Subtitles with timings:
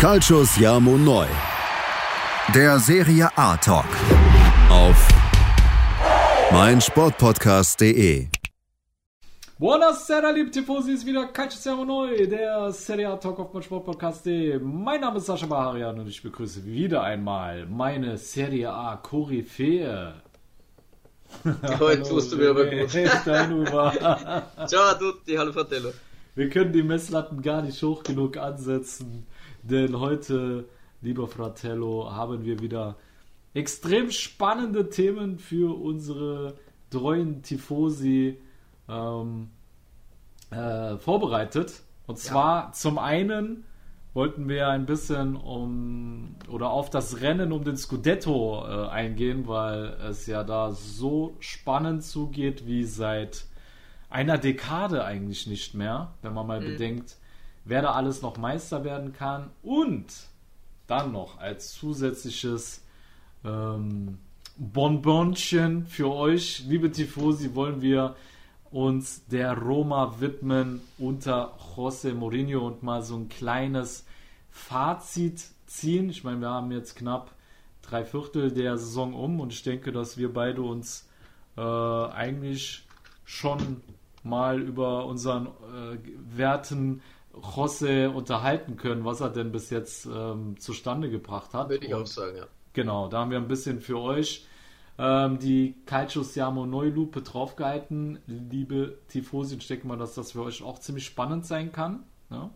[0.00, 1.26] Calcius Jamo Neu.
[2.54, 3.84] Der Serie A Talk.
[4.70, 5.08] Auf
[6.50, 8.28] meinsportpodcast.de.
[9.58, 14.58] Buonasera, liebe Tifosi, ist wieder Calcius Jamo Neu, der Serie A Talk auf meinsportpodcast.de.
[14.60, 20.14] Mein Name ist Sascha Baharian und ich begrüße wieder einmal meine Serie A Koryphäe.
[21.78, 22.88] Heute tust du mir aber gut.
[24.66, 25.92] Ciao a tutti, hallo Fratello.
[26.34, 29.26] Wir können die Messlatten gar nicht hoch genug ansetzen,
[29.62, 30.68] denn heute,
[31.02, 32.96] lieber Fratello, haben wir wieder
[33.54, 36.54] extrem spannende Themen für unsere
[36.90, 38.38] treuen Tifosi
[38.88, 39.48] ähm,
[40.50, 41.82] äh, vorbereitet.
[42.06, 43.64] Und zwar zum einen
[44.12, 49.96] wollten wir ein bisschen um oder auf das Rennen um den Scudetto äh, eingehen, weil
[50.08, 53.44] es ja da so spannend zugeht wie seit
[54.08, 57.16] einer Dekade eigentlich nicht mehr, wenn man mal bedenkt,
[57.70, 60.06] wer da alles noch Meister werden kann und
[60.88, 62.82] dann noch als zusätzliches
[63.44, 64.18] ähm,
[64.56, 68.16] Bonbonchen für euch, liebe Tifosi, wollen wir
[68.72, 74.04] uns der Roma widmen unter José Mourinho und mal so ein kleines
[74.50, 76.10] Fazit ziehen.
[76.10, 77.30] Ich meine, wir haben jetzt knapp
[77.82, 81.08] drei Viertel der Saison um und ich denke, dass wir beide uns
[81.56, 82.84] äh, eigentlich
[83.24, 83.80] schon
[84.24, 85.98] mal über unseren äh,
[86.36, 87.00] werten
[87.34, 91.68] José unterhalten können, was er denn bis jetzt ähm, zustande gebracht hat.
[91.68, 92.46] Würde ich auch sagen, ja.
[92.72, 94.46] Genau, da haben wir ein bisschen für euch
[94.98, 98.18] ähm, die Calcio Siamo Neulupe draufgehalten.
[98.26, 102.04] Liebe Tifosi, ich denke mal, dass das für euch auch ziemlich spannend sein kann.
[102.30, 102.50] Ja?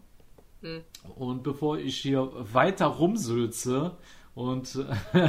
[1.17, 3.93] Und bevor ich hier weiter rumsülze
[4.35, 4.79] und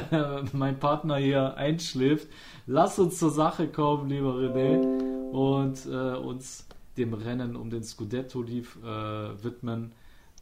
[0.54, 2.28] mein Partner hier einschläft,
[2.68, 8.42] lass uns zur Sache kommen, lieber René, und äh, uns dem Rennen um den Scudetto
[8.42, 9.94] lief, äh, widmen.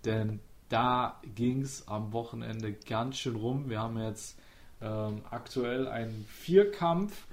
[0.05, 3.69] Denn da ging es am Wochenende ganz schön rum.
[3.69, 4.39] Wir haben jetzt
[4.81, 7.27] ähm, aktuell einen Vierkampf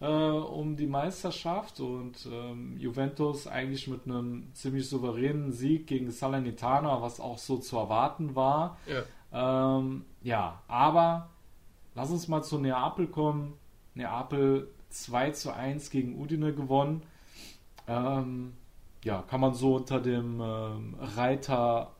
[0.00, 7.00] äh, um die Meisterschaft und ähm, Juventus eigentlich mit einem ziemlich souveränen Sieg gegen Salernitana,
[7.00, 8.78] was auch so zu erwarten war.
[8.86, 9.76] Ja.
[9.78, 11.30] Ähm, ja, aber
[11.94, 13.54] lass uns mal zu Neapel kommen.
[13.94, 17.02] Neapel 2 zu 1 gegen Udine gewonnen.
[17.88, 18.54] Ähm,
[19.06, 21.92] ja, kann man so unter dem ähm, Reiter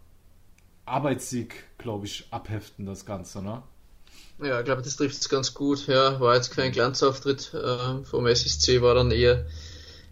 [0.87, 3.63] Arbeitssieg, glaube ich, abheften, das Ganze, ne?
[4.43, 5.87] Ja, ich glaube, das trifft es ganz gut.
[5.87, 9.47] Ja, war jetzt kein Glanzauftritt äh, vom SSC, war dann eher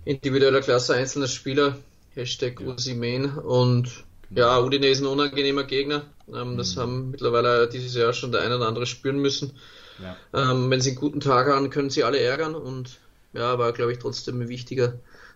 [0.04, 1.78] individueller Klasse einzelner Spieler.
[2.14, 2.68] Hashtag Ja.
[2.68, 3.38] Usimen.
[3.38, 6.02] Und ja, Udine ist ein unangenehmer Gegner.
[6.32, 9.52] Ähm, das haben mittlerweile dieses Jahr schon der eine oder andere spüren müssen.
[10.00, 10.16] Ja.
[10.32, 12.54] Ähm, wenn sie einen guten Tag haben, können sie alle ärgern.
[12.54, 13.00] Und
[13.32, 14.94] ja, war, glaube ich, trotzdem ein wichtiger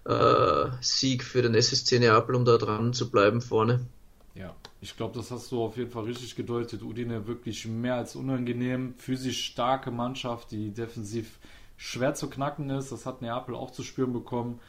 [0.08, 3.80] äh, Sieg für den SSC Neapel, um da dran zu bleiben vorne.
[4.34, 6.82] Ja, ich glaube, das hast du auf jeden Fall richtig gedeutet.
[6.82, 8.94] Udine wirklich mehr als unangenehm.
[8.96, 11.38] Physisch starke Mannschaft, die defensiv
[11.76, 12.90] schwer zu knacken ist.
[12.90, 14.60] Das hat Neapel auch zu spüren bekommen.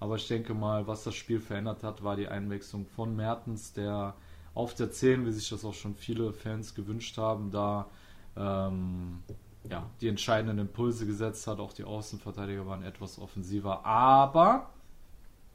[0.00, 4.14] Aber ich denke mal, was das Spiel verändert hat, war die Einwechslung von Mertens, der
[4.54, 7.86] auf der 10, wie sich das auch schon viele Fans gewünscht haben, da
[8.36, 9.22] ähm,
[9.68, 11.60] ja, die entscheidenden Impulse gesetzt hat.
[11.60, 13.84] Auch die Außenverteidiger waren etwas offensiver.
[13.84, 14.70] Aber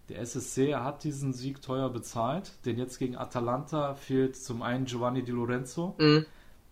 [0.10, 5.24] der SSC hat diesen Sieg teuer bezahlt, denn jetzt gegen Atalanta fehlt zum einen Giovanni
[5.24, 6.26] Di Lorenzo, Mhm.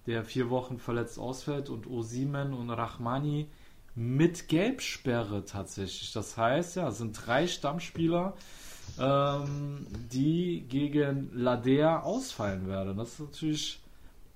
[0.06, 3.48] der vier Wochen verletzt ausfällt, und Osimen und Rahmani
[3.96, 6.12] mit Gelbsperre tatsächlich.
[6.14, 8.34] Das heißt, ja, es sind drei Stammspieler,
[9.00, 12.98] ähm, die gegen Ladea ausfallen werden.
[12.98, 13.82] Das ist natürlich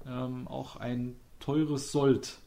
[0.08, 2.38] ähm, auch ein teures Sold.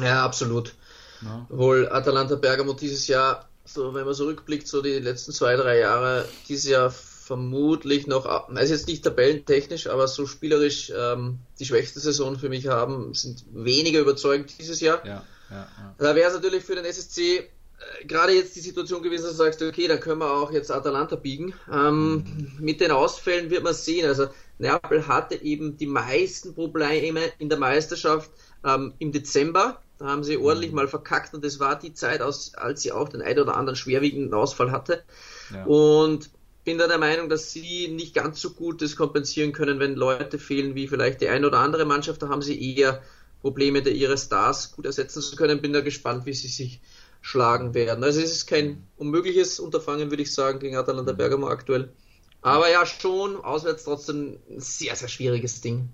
[0.00, 0.74] Ja, absolut.
[1.22, 1.46] Ne?
[1.50, 5.78] Obwohl Atalanta Bergamo dieses Jahr, so wenn man so rückblickt, so die letzten zwei, drei
[5.78, 11.98] Jahre, dieses Jahr vermutlich noch, also jetzt nicht tabellentechnisch, aber so spielerisch ähm, die schwächste
[12.00, 15.04] Saison für mich haben, sind weniger überzeugend dieses Jahr.
[15.06, 15.94] Ja, ja, ja.
[15.96, 19.38] Da wäre es natürlich für den SSC äh, gerade jetzt die Situation gewesen, dass du
[19.38, 21.54] sagst, okay, dann können wir auch jetzt Atalanta biegen.
[21.72, 24.06] Ähm, mit den Ausfällen wird man sehen.
[24.06, 28.30] Also Neapel hatte eben die meisten Probleme in der Meisterschaft
[28.64, 29.80] ähm, im Dezember.
[29.98, 33.08] Da haben sie ordentlich mal verkackt und das war die Zeit, aus, als sie auch
[33.08, 35.04] den ein oder anderen schwerwiegenden Ausfall hatte.
[35.52, 35.64] ja.
[35.64, 36.30] Und
[36.64, 40.38] bin da der Meinung, dass sie nicht ganz so gut das kompensieren können, wenn Leute
[40.38, 42.22] fehlen wie vielleicht die eine oder andere Mannschaft.
[42.22, 43.02] Da haben sie eher
[43.42, 45.60] Probleme, da ihre Stars gut ersetzen zu können.
[45.60, 46.80] Bin da gespannt, wie sie sich
[47.20, 48.02] schlagen werden.
[48.02, 51.92] Also es ist kein unmögliches Unterfangen, würde ich sagen, gegen Atalanta Bergamo aktuell.
[52.40, 55.88] Aber ja, schon auswärts trotzdem ein sehr, sehr schwieriges Ding.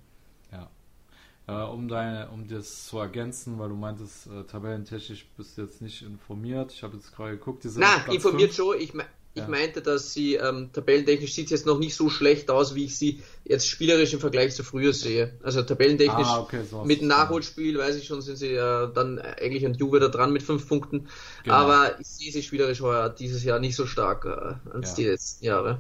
[1.50, 5.82] Äh, um, deine, um das zu ergänzen, weil du meintest, äh, tabellentechnisch bist du jetzt
[5.82, 6.73] nicht informiert.
[6.73, 8.69] Ich habe jetzt gerade geguckt, die sind Na, informiert fünf.
[8.69, 8.81] schon.
[8.81, 9.49] Ich, me- ich ja.
[9.49, 12.97] meinte, dass sie ähm, tabellentechnisch sieht es jetzt noch nicht so schlecht aus, wie ich
[12.97, 15.35] sie jetzt spielerisch im Vergleich zu früher sehe.
[15.43, 19.67] Also tabellentechnisch ah, okay, so mit Nachholspiel, weiß ich schon, sind sie ja dann eigentlich
[19.67, 21.08] an Juve da dran mit fünf Punkten.
[21.43, 21.55] Genau.
[21.56, 24.97] Aber ich sehe sie spielerisch heuer dieses Jahr nicht so stark äh, als ja.
[24.97, 25.79] die letzten Jahre.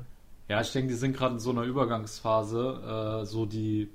[0.48, 3.86] Ja, ich denke, die sind gerade in so einer Übergangsphase, äh, so die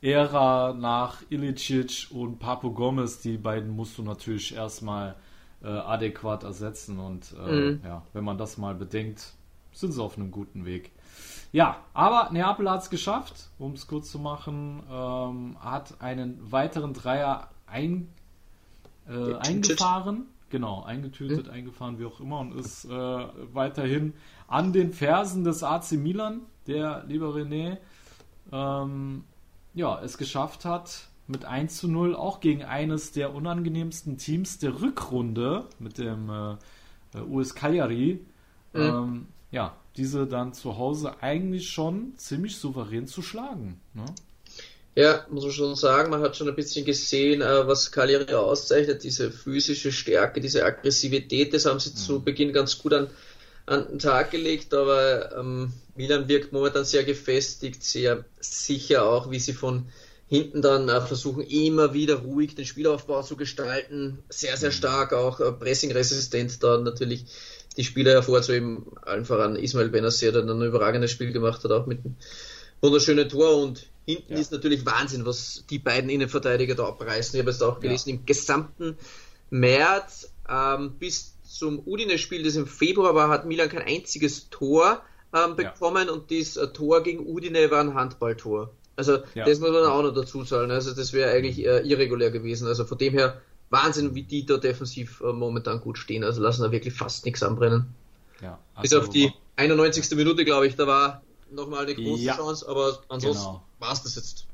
[0.00, 5.16] Post-Ära nach Ilicic und Papo Gomez, die beiden musst du natürlich erstmal
[5.62, 6.98] äh, adäquat ersetzen.
[6.98, 7.80] Und äh, mhm.
[7.84, 9.34] ja, wenn man das mal bedenkt,
[9.72, 10.90] sind sie auf einem guten Weg.
[11.52, 16.94] Ja, aber Neapel hat es geschafft, um es kurz zu machen, ähm, hat einen weiteren
[16.94, 18.08] Dreier ein,
[19.08, 20.26] äh, eingefahren.
[20.48, 21.52] Genau, eingetütet, mhm.
[21.52, 22.90] eingefahren, wie auch immer, und ist äh,
[23.52, 24.14] weiterhin
[24.48, 27.78] an den Fersen des AC Milan, der, lieber René,
[28.50, 29.24] ähm,
[29.74, 34.80] ja, es geschafft hat, mit 1 zu 0 auch gegen eines der unangenehmsten Teams der
[34.80, 36.52] Rückrunde mit dem äh,
[37.18, 38.20] äh US Cagliari.
[38.72, 38.80] Mhm.
[38.80, 43.80] Ähm, ja, diese dann zu Hause eigentlich schon ziemlich souverän zu schlagen.
[43.94, 44.04] Ne?
[44.96, 49.04] Ja, muss man schon sagen, man hat schon ein bisschen gesehen, äh, was Cagliari auszeichnet,
[49.04, 51.96] diese physische Stärke, diese Aggressivität, das haben sie mhm.
[51.96, 53.08] zu Beginn ganz gut an,
[53.70, 59.38] an den Tag gelegt, aber ähm, Milan wirkt momentan sehr gefestigt, sehr sicher auch, wie
[59.38, 59.86] sie von
[60.26, 64.18] hinten dann äh, versuchen immer wieder ruhig den Spielaufbau zu gestalten.
[64.28, 67.26] Sehr, sehr stark auch äh, pressingresistent dann natürlich
[67.76, 68.86] die Spieler hervorzuheben.
[69.02, 72.16] Allen voran Ismail Benacer, der dann ein überragendes Spiel gemacht hat, auch mit einem
[72.80, 74.38] wunderschönen Tor und hinten ja.
[74.40, 77.36] ist natürlich Wahnsinn, was die beiden Innenverteidiger da abreißen.
[77.36, 78.16] Ich habe es auch gelesen, ja.
[78.16, 78.96] im gesamten
[79.50, 85.02] März ähm, bis zum Udine-Spiel, das im Februar war, hat Milan kein einziges Tor
[85.34, 86.12] ähm, bekommen ja.
[86.12, 88.70] und das äh, Tor gegen Udine war ein Handballtor.
[88.94, 89.44] Also ja.
[89.44, 90.70] das muss man auch noch dazu zahlen.
[90.70, 92.68] Also das wäre eigentlich äh, irregulär gewesen.
[92.68, 96.22] Also von dem her Wahnsinn, wie die da defensiv äh, momentan gut stehen.
[96.22, 97.86] Also lassen da wirklich fast nichts anbrennen.
[98.40, 100.16] Ja, also Bis auf die 91.
[100.16, 103.62] Minute, glaube ich, da war nochmal eine große ja, Chance, aber ansonsten genau.
[103.80, 104.46] war es das jetzt.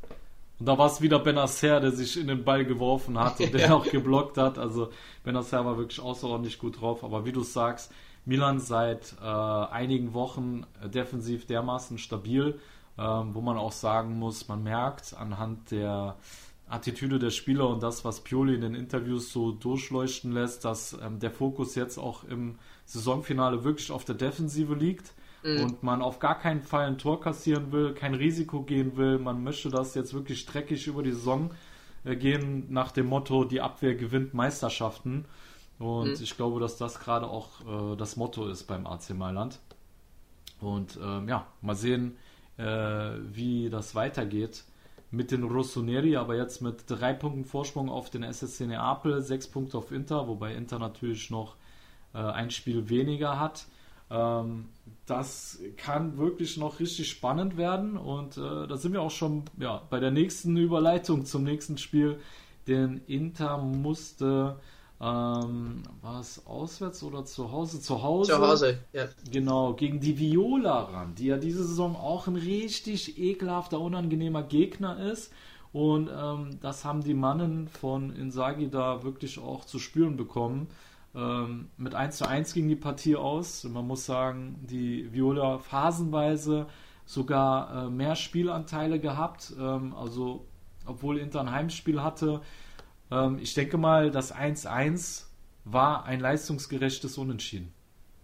[0.59, 3.75] Und da war es wieder Benacer, der sich in den Ball geworfen hat und der
[3.75, 4.59] auch geblockt hat.
[4.59, 4.91] Also
[5.25, 7.05] Benacer war wirklich außerordentlich gut drauf.
[7.05, 7.93] Aber wie du sagst,
[8.25, 12.59] Milan seit äh, einigen Wochen defensiv dermaßen stabil
[12.99, 16.17] ähm, wo man auch sagen muss, man merkt anhand der
[16.69, 21.21] Attitüde der Spieler und das, was Pioli in den Interviews so durchleuchten lässt, dass ähm,
[21.21, 25.13] der Fokus jetzt auch im Saisonfinale wirklich auf der Defensive liegt
[25.47, 25.63] mhm.
[25.63, 29.19] und man auf gar keinen Fall ein Tor kassieren will, kein Risiko gehen will.
[29.19, 31.51] Man möchte das jetzt wirklich streckig über die Saison
[32.05, 35.25] äh, gehen, nach dem Motto, die Abwehr gewinnt Meisterschaften.
[35.79, 36.23] Und mhm.
[36.23, 39.59] ich glaube, dass das gerade auch äh, das Motto ist beim AC Mailand.
[40.61, 42.17] Und ähm, ja, mal sehen,
[42.57, 44.65] äh, wie das weitergeht
[45.11, 49.79] mit den Rossoneri, aber jetzt mit drei Punkten Vorsprung auf den SSC Neapel, sechs Punkte
[49.79, 51.57] auf Inter, wobei Inter natürlich noch
[52.15, 53.67] äh, ein Spiel weniger hat.
[54.11, 54.67] Ähm,
[55.07, 59.83] das kann wirklich noch richtig spannend werden und äh, da sind wir auch schon ja,
[59.91, 62.19] bei der nächsten Überleitung zum nächsten Spiel,
[62.67, 64.57] denn Inter musste
[64.99, 67.81] ähm, war es auswärts oder zu Hause?
[67.81, 68.33] Zu Hause.
[68.33, 69.07] Zu Hause, ja.
[69.31, 74.99] Genau, gegen die Viola ran, die ja diese Saison auch ein richtig ekelhafter, unangenehmer Gegner
[75.11, 75.33] ist.
[75.73, 80.69] Und ähm, das haben die Mannen von Insagi da wirklich auch zu spüren bekommen.
[81.17, 83.65] Ähm, mit 1 zu 1 ging die Partie aus.
[83.65, 86.67] Man muss sagen, die Viola phasenweise
[87.07, 89.53] sogar äh, mehr Spielanteile gehabt.
[89.59, 90.47] Ähm, also,
[90.85, 92.43] obwohl Inter ein Heimspiel hatte,
[93.11, 95.25] ähm, ich denke mal, das 1-1
[95.65, 97.73] war ein leistungsgerechtes Unentschieden.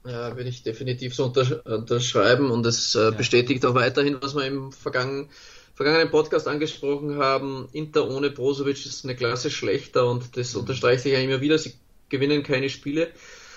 [0.04, 3.10] Ja, würde ich definitiv so unterschreiben und es äh, ja.
[3.10, 5.28] bestätigt auch weiterhin, was wir im vergangenen,
[5.74, 7.68] vergangenen Podcast angesprochen haben.
[7.72, 10.60] Inter ohne Brozovic ist eine Klasse schlechter und das mhm.
[10.60, 11.56] unterstreicht sich ja immer wieder.
[11.56, 11.74] Sie
[12.12, 13.08] gewinnen keine Spiele.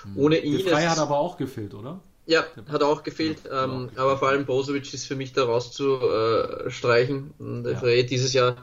[0.06, 0.18] Mhm.
[0.18, 0.58] Ohne ihn.
[0.58, 2.00] Die Frei hat aber auch gefehlt, oder?
[2.26, 5.44] Ja, hat auch gefehlt, ja, ähm, auch aber vor allem Brozovic ist für mich da
[5.44, 7.34] rauszustreichen.
[7.64, 7.78] Der ja.
[7.78, 8.58] Frey dieses Jahr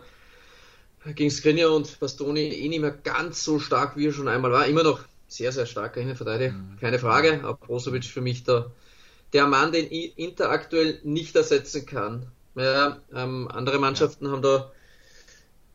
[1.14, 4.66] gegen Skriniar und Bastoni eh nicht mehr ganz so stark, wie er schon einmal war.
[4.66, 6.78] Immer noch sehr, sehr starker Innenverteidiger, mhm.
[6.80, 7.40] keine Frage.
[7.44, 8.72] Aber Brozovic für mich der,
[9.32, 12.26] der Mann, den Inter aktuell nicht ersetzen kann.
[12.56, 14.32] Ja, ähm, andere Mannschaften ja.
[14.32, 14.72] haben da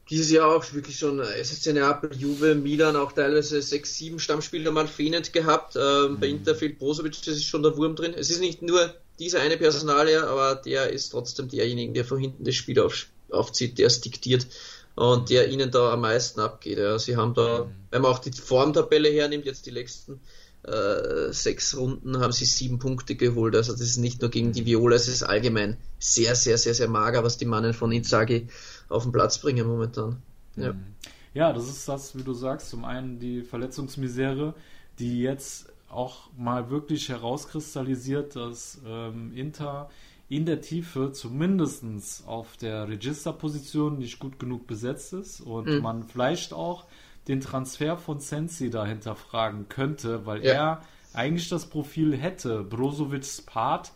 [0.10, 4.88] dieses Jahr auch wirklich schon SSC Neapel, Juve, Milan auch teilweise sechs, sieben Stammspieler mal
[4.88, 5.76] fehlend gehabt.
[5.76, 6.20] Ähm, mhm.
[6.20, 8.14] Bei Inter fehlt Brozovic, das ist schon der Wurm drin.
[8.16, 12.44] Es ist nicht nur dieser eine Personalier, aber der ist trotzdem derjenige, der von hinten
[12.44, 14.48] das Spiel auf, aufzieht, der es diktiert
[14.96, 16.78] und der ihnen da am meisten abgeht.
[16.78, 16.98] Ja.
[16.98, 17.72] Sie haben da, mhm.
[17.92, 20.22] wenn man auch die Formtabelle hernimmt, jetzt die letzten
[20.64, 23.56] äh, sechs Runden haben sie sieben Punkte geholt.
[23.56, 26.88] Also das ist nicht nur gegen die Viola, es ist allgemein sehr, sehr, sehr, sehr
[26.88, 28.48] mager, was die Mannen von Inzaghi
[28.89, 30.22] auf den Platz bringen momentan.
[30.56, 30.74] Ja.
[30.74, 30.86] Mhm.
[31.34, 34.53] ja, das ist das, wie du sagst, zum einen die Verletzungsmisere,
[35.00, 39.89] die jetzt auch mal wirklich herauskristallisiert, dass ähm, Inter
[40.29, 41.84] in der Tiefe zumindest
[42.25, 45.82] auf der Registerposition nicht gut genug besetzt ist und mhm.
[45.82, 46.86] man vielleicht auch
[47.27, 50.53] den Transfer von Sensi dahinter fragen könnte, weil ja.
[50.53, 50.82] er
[51.13, 53.91] eigentlich das Profil hätte, Brozovics Part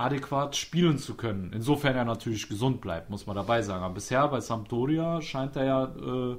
[0.00, 1.52] adäquat spielen zu können.
[1.54, 3.84] Insofern er natürlich gesund bleibt, muss man dabei sagen.
[3.84, 6.36] Aber bisher bei Sampdoria scheint er ja äh,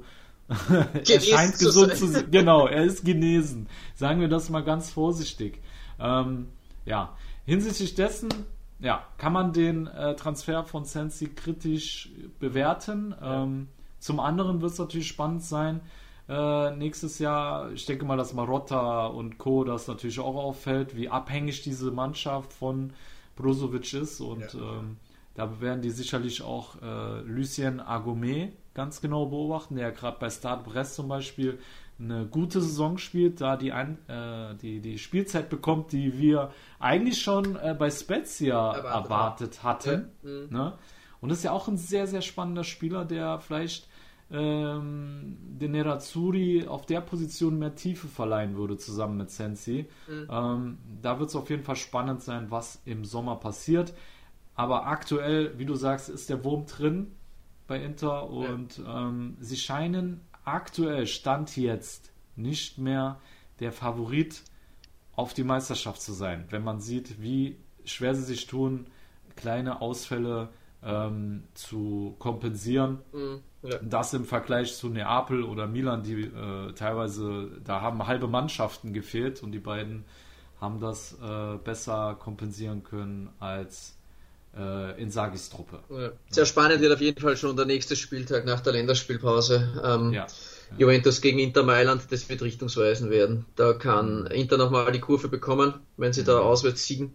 [1.08, 2.30] er scheint gesund zu sein.
[2.30, 3.68] Genau, er ist genesen.
[3.94, 5.60] Sagen wir das mal ganz vorsichtig.
[5.98, 6.48] Ähm,
[6.84, 8.28] ja, hinsichtlich dessen,
[8.80, 13.14] ja, kann man den äh, Transfer von Sensi kritisch bewerten.
[13.20, 13.44] Ja.
[13.44, 15.80] Ähm, zum anderen wird es natürlich spannend sein,
[16.28, 19.64] äh, nächstes Jahr, ich denke mal, dass Marotta und Co.
[19.64, 22.92] das natürlich auch auffällt, wie abhängig diese Mannschaft von
[23.36, 24.78] Brozovic ist und ja.
[24.78, 24.96] ähm,
[25.34, 30.62] da werden die sicherlich auch äh, Lucien Agome ganz genau beobachten, der gerade bei Stade
[30.64, 31.58] Brest zum Beispiel
[31.98, 37.20] eine gute Saison spielt, da die, ein, äh, die, die Spielzeit bekommt, die wir eigentlich
[37.22, 40.10] schon äh, bei Spezia erwartet, erwartet hatten.
[40.22, 40.28] Ja.
[40.28, 40.48] Mhm.
[40.50, 40.78] Ne?
[41.20, 43.88] Und das ist ja auch ein sehr, sehr spannender Spieler, der vielleicht
[44.32, 49.88] ähm, den Nerazzurri auf der Position mehr Tiefe verleihen würde, zusammen mit Sensi.
[50.08, 50.28] Mhm.
[50.30, 53.92] Ähm, da wird es auf jeden Fall spannend sein, was im Sommer passiert.
[54.54, 57.12] Aber aktuell, wie du sagst, ist der Wurm drin
[57.66, 59.08] bei Inter und ja.
[59.08, 63.20] ähm, sie scheinen aktuell, Stand jetzt, nicht mehr
[63.60, 64.42] der Favorit
[65.14, 66.46] auf die Meisterschaft zu sein.
[66.50, 68.86] Wenn man sieht, wie schwer sie sich tun,
[69.36, 70.48] kleine Ausfälle
[70.82, 72.98] ähm, zu kompensieren.
[73.12, 73.78] Mhm, ja.
[73.80, 79.42] Das im Vergleich zu Neapel oder Milan, die äh, teilweise, da haben halbe Mannschaften gefehlt
[79.42, 80.04] und die beiden
[80.60, 83.96] haben das äh, besser kompensieren können als
[84.56, 85.80] äh, in Sagis Truppe.
[85.90, 86.10] Ja.
[86.30, 89.80] Sehr spannend wird auf jeden Fall schon der nächste Spieltag nach der Länderspielpause.
[89.84, 90.26] Ähm, ja.
[90.78, 93.44] Juventus gegen Inter Mailand, das wird richtungsweisend werden.
[93.56, 96.46] Da kann Inter nochmal die Kurve bekommen, wenn sie da mhm.
[96.46, 97.14] auswärts siegen.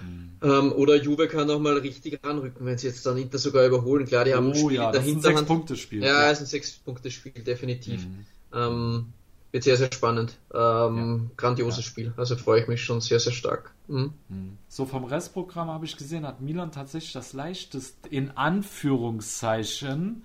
[0.00, 0.30] Mhm.
[0.42, 4.06] Ähm, oder Juve kann nochmal richtig anrücken, wenn sie jetzt dann Inter sogar überholen.
[4.06, 5.24] Klar, die haben oh, ein Spiel ja, in der Hinterhand.
[5.24, 6.02] Ist ein Sechs-Punkte-Spiel.
[6.02, 8.04] Ja, ja, ist ein Sechs-Punkte-Spiel, definitiv.
[8.04, 8.26] Mhm.
[8.52, 9.12] Ähm,
[9.52, 10.36] wird sehr, sehr spannend.
[10.52, 11.20] Ähm, ja.
[11.36, 11.90] Grandioses ja.
[11.90, 12.12] Spiel.
[12.16, 13.72] Also freue ich mich schon sehr, sehr stark.
[13.88, 14.12] Mhm.
[14.28, 14.58] mhm.
[14.68, 20.24] So vom Restprogramm habe ich gesehen, hat Milan tatsächlich das leichteste, in Anführungszeichen,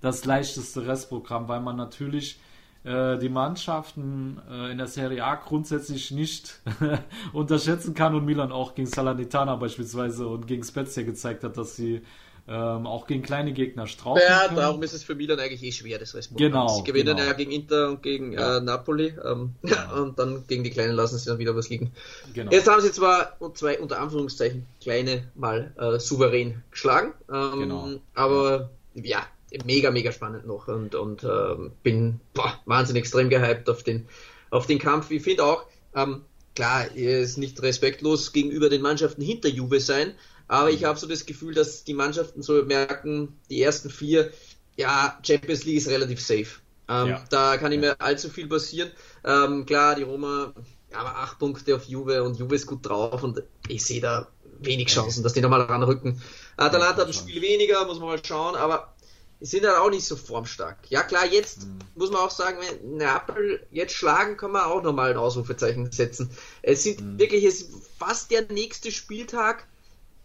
[0.00, 2.38] das leichteste Restprogramm, weil man natürlich
[2.84, 6.60] die Mannschaften äh, in der Serie A grundsätzlich nicht
[7.32, 12.02] unterschätzen kann und Milan auch gegen Salernitana beispielsweise und gegen Spezia gezeigt hat, dass sie
[12.48, 14.56] ähm, auch gegen kleine Gegner strauchen Ja, können.
[14.56, 16.50] darum ist es für Milan eigentlich eh schwer, das Restprogramm.
[16.50, 16.68] Genau.
[16.68, 17.28] Sie gewinnen genau.
[17.28, 18.56] ja gegen Inter und gegen ja.
[18.56, 19.92] äh, Napoli ähm, ja.
[20.00, 21.92] und dann gegen die Kleinen lassen sie dann wieder was liegen.
[22.32, 22.50] Genau.
[22.50, 27.88] Jetzt haben sie zwar zwei unter Anführungszeichen kleine mal äh, souverän geschlagen, ähm, genau.
[28.14, 29.20] aber ja,
[29.64, 34.08] mega, mega spannend noch und, und ähm, bin boah, wahnsinnig extrem gehypt auf den,
[34.50, 35.10] auf den Kampf.
[35.10, 35.64] Ich finde auch,
[35.94, 36.22] ähm,
[36.54, 40.14] klar, ist nicht respektlos gegenüber den Mannschaften hinter Juve sein,
[40.48, 40.86] aber ich mhm.
[40.86, 44.30] habe so das Gefühl, dass die Mannschaften so merken, die ersten vier,
[44.76, 46.60] ja, Champions League ist relativ safe.
[46.88, 47.24] Ähm, ja.
[47.30, 48.90] Da kann nicht mehr allzu viel passieren.
[49.24, 50.54] Ähm, klar, die Roma,
[50.90, 54.28] ja, aber acht Punkte auf Juve und Juve ist gut drauf und ich sehe da
[54.60, 56.20] wenig Chancen, dass die nochmal ranrücken.
[56.56, 58.94] Atalanta hat ein Spiel weniger, muss man mal schauen, aber
[59.40, 60.78] die sind halt auch nicht so formstark.
[60.88, 61.78] Ja klar, jetzt mhm.
[61.94, 66.30] muss man auch sagen, wenn Neapel jetzt schlagen, kann man auch nochmal ein Ausrufezeichen setzen.
[66.62, 67.18] Es sind mhm.
[67.18, 69.66] wirklich, es ist fast der nächste Spieltag,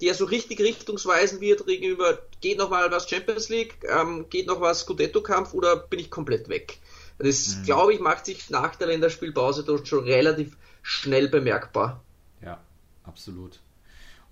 [0.02, 4.60] der so richtig richtungsweisend wird gegenüber, geht noch mal was Champions League, ähm, geht noch
[4.60, 6.80] was Scudetto-Kampf oder bin ich komplett weg?
[7.20, 7.64] Das, mhm.
[7.64, 12.04] glaube ich, macht sich nach der Länderspielpause dort schon relativ schnell bemerkbar.
[12.42, 12.60] Ja,
[13.04, 13.60] absolut.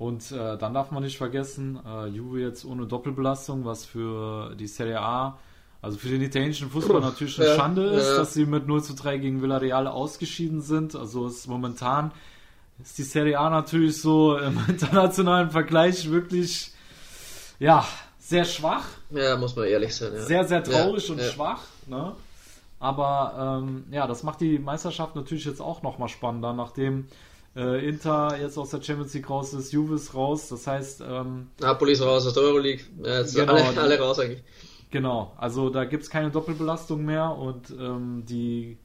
[0.02, 4.66] Und äh, dann darf man nicht vergessen, äh, Juve jetzt ohne Doppelbelastung, was für die
[4.66, 5.38] Serie A,
[5.80, 8.18] also für den italienischen Fußball natürlich eine ja, Schande ist, ja.
[8.18, 10.96] dass sie mit 0 zu 3 gegen Villarreal ausgeschieden sind.
[10.96, 12.14] Also ist momentan
[12.82, 16.72] ist die Serie A natürlich so im internationalen Vergleich wirklich,
[17.60, 17.86] ja,
[18.18, 18.86] sehr schwach.
[19.12, 20.16] Ja, muss man ehrlich sein.
[20.16, 20.22] Ja.
[20.24, 21.62] Sehr, sehr traurig und schwach.
[21.86, 22.16] Ne?
[22.80, 27.06] Aber ähm, ja, das macht die Meisterschaft natürlich jetzt auch nochmal spannender, nachdem
[27.56, 30.50] äh, Inter jetzt aus der Champions League raus ist, Juve ist raus.
[30.50, 32.84] Das heißt, ähm, Napoli ist raus aus der Euroleague.
[33.04, 34.44] Ja, jetzt genau, alle, alle raus eigentlich.
[34.90, 38.78] Genau, also da gibt es keine Doppelbelastung mehr und ähm, die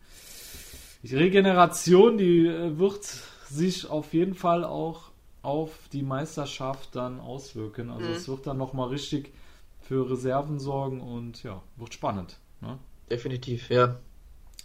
[1.05, 3.05] Regeneration, die äh, wird
[3.49, 5.11] sich auf jeden Fall auch
[5.43, 7.91] auf die Meisterschaft dann auswirken.
[7.91, 8.15] Also mhm.
[8.15, 9.33] es wird dann nochmal richtig
[9.81, 12.39] für Reserven sorgen und ja, wird spannend.
[12.61, 12.79] Ne?
[13.11, 13.97] Definitiv, ja.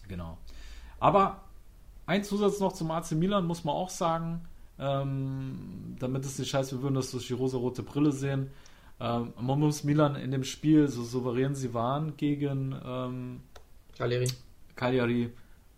[0.08, 0.38] Genau.
[1.00, 1.43] Aber
[2.12, 4.41] ein Zusatz noch zum AC Milan muss man auch sagen,
[4.77, 8.51] ähm, damit es nicht heißt, wir würden das durch die rosa-rote Brille sehen.
[9.00, 13.41] Ähm, man muss Milan in dem Spiel, so souverän sie waren, gegen ähm,
[13.98, 14.27] Cagliari.
[14.75, 15.32] Cagliari,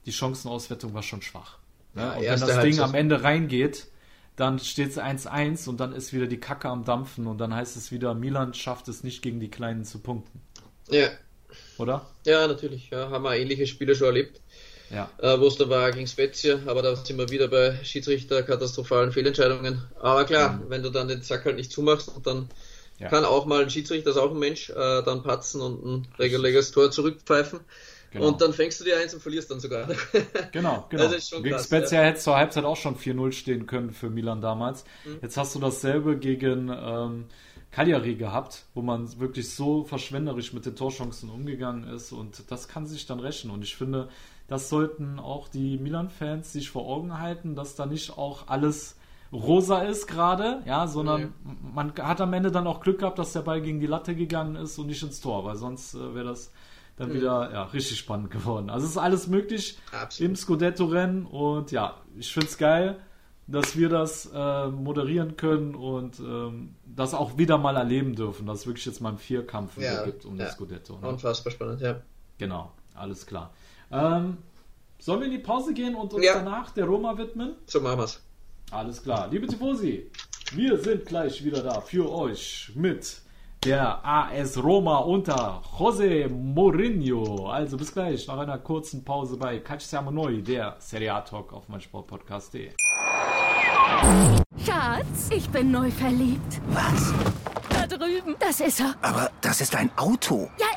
[0.08, 1.60] die Chancenauswertung war schon schwach.
[1.94, 2.02] Ne?
[2.02, 3.88] Ja, und wenn das Ding am Ende reingeht,
[4.36, 7.78] dann steht es 1-1 und dann ist wieder die Kacke am Dampfen und dann heißt
[7.78, 10.42] es wieder, Milan schafft es nicht gegen die Kleinen zu punkten.
[10.90, 11.10] Ja.
[11.78, 12.08] Oder?
[12.26, 12.90] Ja, natürlich.
[12.90, 14.42] Ja, haben wir ähnliche Spiele schon erlebt.
[14.94, 15.10] Ja.
[15.18, 19.12] Äh, wo es da war gegen Spezia, aber da sind wir wieder bei Schiedsrichter katastrophalen
[19.12, 19.82] Fehlentscheidungen.
[20.00, 20.70] Aber klar, mhm.
[20.70, 22.50] wenn du dann den Sack halt nicht zumachst und dann
[23.00, 23.10] ja.
[23.10, 26.08] kann auch mal ein Schiedsrichter, das ist auch ein Mensch, äh, dann patzen und ein
[26.20, 27.62] reguläres Tor zurückpfeifen.
[28.12, 28.28] Genau.
[28.28, 29.88] Und dann fängst du dir eins und verlierst dann sogar.
[30.52, 31.10] genau, genau.
[31.10, 32.08] Gegen krass, Spezia ja.
[32.08, 34.84] hätte es zur Halbzeit auch schon 4-0 stehen können für Milan damals.
[35.04, 35.18] Mhm.
[35.24, 37.26] Jetzt hast du dasselbe gegen ähm,
[37.72, 42.86] Cagliari gehabt, wo man wirklich so verschwenderisch mit den Torchancen umgegangen ist und das kann
[42.86, 43.50] sich dann rächen.
[43.50, 44.10] Und ich finde,
[44.48, 48.98] das sollten auch die Milan-Fans sich vor Augen halten, dass da nicht auch alles
[49.32, 51.56] rosa ist gerade, ja, sondern nee.
[51.74, 54.56] man hat am Ende dann auch Glück gehabt, dass der Ball gegen die Latte gegangen
[54.56, 56.52] ist und nicht ins Tor, weil sonst äh, wäre das
[56.98, 57.16] dann mhm.
[57.16, 58.70] wieder ja, richtig spannend geworden.
[58.70, 60.30] Also es ist alles möglich Absolut.
[60.30, 63.00] im Scudetto-Rennen und ja, ich finde es geil,
[63.48, 68.60] dass wir das äh, moderieren können und ähm, das auch wieder mal erleben dürfen, dass
[68.60, 70.46] es wirklich jetzt mal einen Vierkampf ja, gibt um ja.
[70.46, 71.00] das Scudetto.
[71.00, 71.08] Ne?
[71.08, 72.02] Unfassbar spannend, ja.
[72.38, 73.52] Genau, alles klar.
[73.94, 74.38] Ähm,
[74.98, 76.34] sollen wir in die Pause gehen und uns ja.
[76.34, 77.56] danach der Roma widmen?
[77.68, 78.22] So machen wir's.
[78.72, 79.28] Alles klar.
[79.30, 80.10] Liebe Tifosi,
[80.54, 83.22] wir sind gleich wieder da für euch mit
[83.64, 87.50] der AS Roma unter José Mourinho.
[87.50, 91.54] Also bis gleich nach einer kurzen Pause bei Calcio Siamo Noi, der Serie A Talk
[91.54, 92.72] auf meinsportpodcast.de.
[94.66, 96.62] Schatz, ich bin neu verliebt.
[96.70, 97.14] Was?
[98.14, 98.36] Drüben.
[98.40, 98.96] Das ist er.
[99.02, 100.50] Aber das ist ein Auto.
[100.60, 100.68] Ja,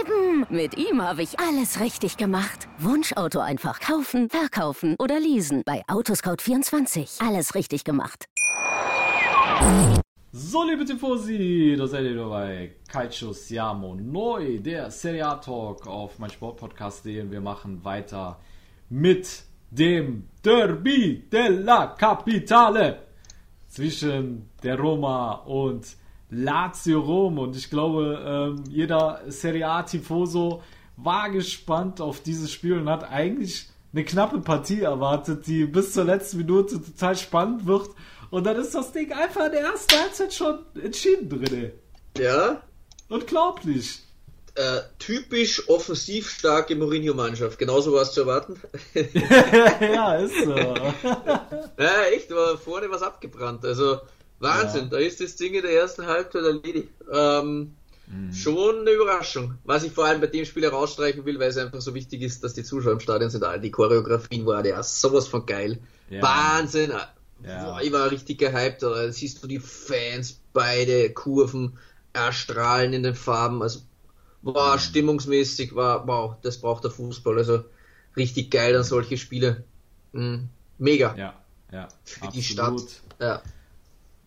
[0.00, 0.46] eben.
[0.48, 2.68] Mit ihm habe ich alles richtig gemacht.
[2.78, 5.62] Wunschauto einfach kaufen, verkaufen oder leasen.
[5.64, 7.26] Bei Autoscout24.
[7.26, 8.26] Alles richtig gemacht.
[10.32, 12.74] So, liebe Tifosi, da seid ihr dabei.
[12.88, 17.22] Calcio Siamo Neu, der Serie A Talk auf mein Sportpodcast.de.
[17.22, 18.40] Und wir machen weiter
[18.88, 23.06] mit dem Derby della Capitale
[23.68, 25.96] zwischen der Roma und
[26.30, 27.38] Lazio Rom.
[27.38, 30.62] Und ich glaube, ähm, jeder Serie A Tifoso
[30.96, 36.04] war gespannt auf dieses Spiel und hat eigentlich eine knappe Partie erwartet, die bis zur
[36.04, 37.90] letzten Minute total spannend wird.
[38.30, 41.72] Und dann ist das Ding einfach in der ersten Halbzeit schon entschieden drin.
[42.18, 42.62] Ja.
[43.08, 44.00] Unglaublich.
[44.56, 47.58] Äh, typisch offensiv starke Mourinho-Mannschaft.
[47.58, 48.60] Genauso war es zu erwarten.
[49.80, 50.56] ja, ist so.
[51.78, 53.64] ja, echt, war vorne was abgebrannt.
[53.64, 53.98] Also
[54.40, 54.88] Wahnsinn, ja.
[54.90, 56.88] da ist das Ding in der ersten Halbzeit erledigt.
[57.10, 58.32] Ähm, mhm.
[58.32, 59.54] Schon eine Überraschung.
[59.64, 62.44] Was ich vor allem bei dem Spiel herausstreichen will, weil es einfach so wichtig ist,
[62.44, 63.44] dass die Zuschauer im Stadion sind.
[63.62, 65.78] Die Choreografien waren ja sowas von geil.
[66.10, 66.22] Ja.
[66.22, 66.92] Wahnsinn.
[67.42, 67.64] Ja.
[67.64, 68.82] Boah, ich war richtig gehypt.
[68.82, 71.78] Da siehst du die Fans, beide Kurven
[72.12, 73.62] erstrahlen in den Farben.
[73.62, 73.80] Also
[74.42, 74.80] war mhm.
[74.80, 77.38] stimmungsmäßig, war wow, das braucht der Fußball.
[77.38, 77.64] Also
[78.16, 79.64] richtig geil dann solche Spiele.
[80.12, 80.48] Mhm.
[80.78, 81.14] Mega.
[81.16, 81.34] Ja,
[81.72, 81.88] ja.
[82.04, 82.34] Für absolut.
[82.34, 82.82] die Stadt.
[83.20, 83.42] Ja.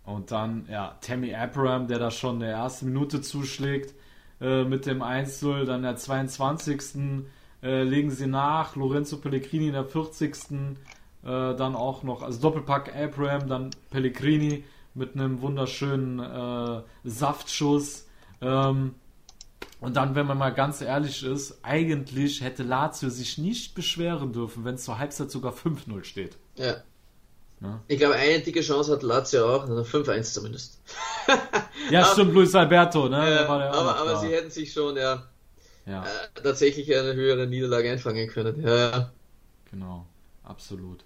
[0.07, 3.93] Und dann, ja, Tammy Abraham, der da schon in der ersten Minute zuschlägt
[4.39, 7.25] äh, mit dem 1-0, dann der 22.
[7.61, 10.33] Äh, legen sie nach, Lorenzo Pellegrini in der 40.
[10.33, 10.75] Äh,
[11.23, 18.07] dann auch noch, also Doppelpack Abraham, dann Pellegrini mit einem wunderschönen äh, Saftschuss.
[18.39, 18.95] Ähm,
[19.81, 24.63] und dann, wenn man mal ganz ehrlich ist, eigentlich hätte Lazio sich nicht beschweren dürfen,
[24.63, 26.37] wenn es zur Halbzeit sogar 5-0 steht.
[26.55, 26.77] Ja.
[27.61, 27.81] Ja.
[27.87, 30.81] Ich glaube, eine dicke Chance hat Lazio auch, 5-1 also zumindest.
[31.91, 33.35] ja, stimmt, Luis Alberto, ne?
[33.35, 35.23] Ja, aber, aber sie hätten sich schon, ja,
[35.85, 36.03] ja.
[36.03, 38.61] Äh, tatsächlich eine höhere Niederlage einfangen können.
[38.61, 39.11] Ja.
[39.71, 40.05] Genau,
[40.43, 41.03] absolut.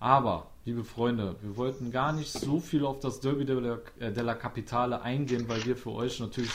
[0.00, 4.34] Aber, liebe Freunde, wir wollten gar nicht so viel auf das Derby della, äh, della
[4.34, 6.50] Capitale eingehen, weil wir für euch natürlich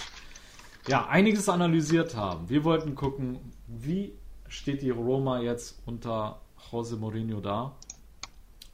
[0.87, 2.49] ja, einiges analysiert haben.
[2.49, 4.13] Wir wollten gucken, wie
[4.49, 7.75] steht die Roma jetzt unter Jose Mourinho da.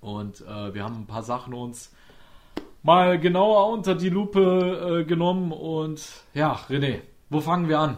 [0.03, 1.91] Und äh, wir haben ein paar Sachen uns
[2.83, 5.51] mal genauer unter die Lupe äh, genommen.
[5.51, 7.97] Und ja, René, wo fangen wir an?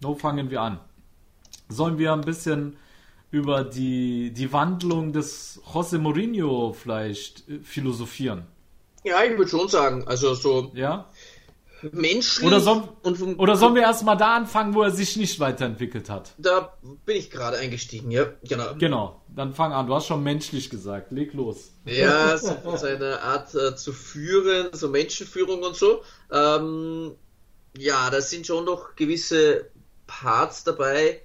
[0.00, 0.78] Wo fangen wir an?
[1.68, 2.76] Sollen wir ein bisschen
[3.30, 8.46] über die, die Wandlung des José Mourinho vielleicht äh, philosophieren.
[9.04, 11.06] Ja, ich würde schon sagen, also so ja?
[11.92, 12.46] Menschlich.
[12.46, 16.34] Oder, soll, und, oder sollen wir erstmal da anfangen, wo er sich nicht weiterentwickelt hat?
[16.38, 18.74] Da bin ich gerade eingestiegen, ja, genau.
[18.78, 19.86] Genau, dann fang an.
[19.86, 21.72] Du hast schon menschlich gesagt, leg los.
[21.84, 22.36] Ja,
[22.76, 26.02] seine Art äh, zu führen, so Menschenführung und so.
[26.32, 27.12] Ähm,
[27.76, 29.70] ja, da sind schon noch gewisse
[30.06, 31.20] Parts dabei,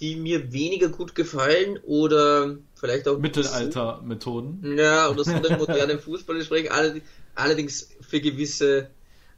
[0.00, 4.76] die mir weniger gut gefallen oder vielleicht auch Mittelalter-Methoden.
[4.76, 6.70] Ja, oder so den modernen Fußball sprechen.
[7.34, 8.90] Allerdings für gewisse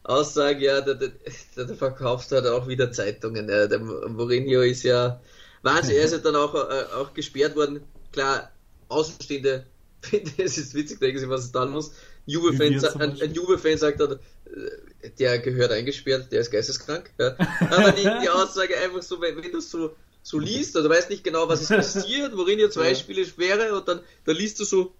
[0.04, 1.12] Aussagen, ja, der, der,
[1.56, 3.48] der verkauft halt auch wieder Zeitungen.
[3.48, 3.66] Ja.
[3.66, 5.20] Der Mourinho ist ja
[5.62, 7.82] Wahnsinn, er ist ja dann auch, äh, auch gesperrt worden.
[8.12, 8.52] Klar,
[8.88, 9.66] Außenstehende
[10.38, 11.92] das ist witzig, denken Sie, was es dann muss.
[12.26, 17.10] Juve-Fan, ein, ein Juve-Fan sagt dann, äh, der gehört eingesperrt, der ist geisteskrank.
[17.18, 17.36] Ja.
[17.70, 21.24] Aber die, die Aussage einfach so, wenn, wenn du so, so liest, du weißt nicht
[21.24, 22.94] genau, was ist passiert, Mourinho zwei ja.
[22.94, 24.94] Spiele Sperre und dann, dann liest du so,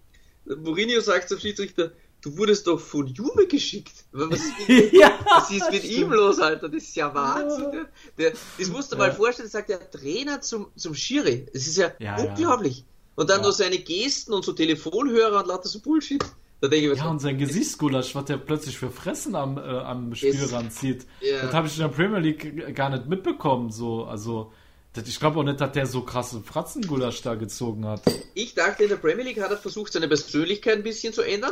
[0.45, 1.91] Mourinho sagt zum Schiedsrichter,
[2.25, 4.05] du wurdest doch von Juve geschickt.
[4.11, 6.69] Was ist mit, ja, was ist mit ihm los, Alter?
[6.69, 7.69] Das ist ja Wahnsinn.
[7.71, 7.85] Ja.
[8.17, 9.03] Der, das musst du ja.
[9.03, 11.45] mal vorstellen, sagt der Trainer zum, zum Schiri.
[11.53, 12.83] Das ist ja, unglaublich.
[13.15, 13.43] Und dann ja.
[13.43, 16.23] nur seine Gesten und so Telefonhörer und lauter so Bullshit.
[16.61, 20.15] Da denke ich, ja, und sein Gesichtsgulasch, was der plötzlich für Fressen am, äh, am
[20.15, 23.71] Spielrand zieht, das habe ich in der Premier League gar nicht mitbekommen.
[23.71, 24.51] So, also,
[24.95, 28.01] ich glaube auch nicht, dass der so krasse Fratzengulasch da gezogen hat.
[28.33, 31.51] Ich dachte, in der Premier League hat er versucht, seine Persönlichkeit ein bisschen zu ändern.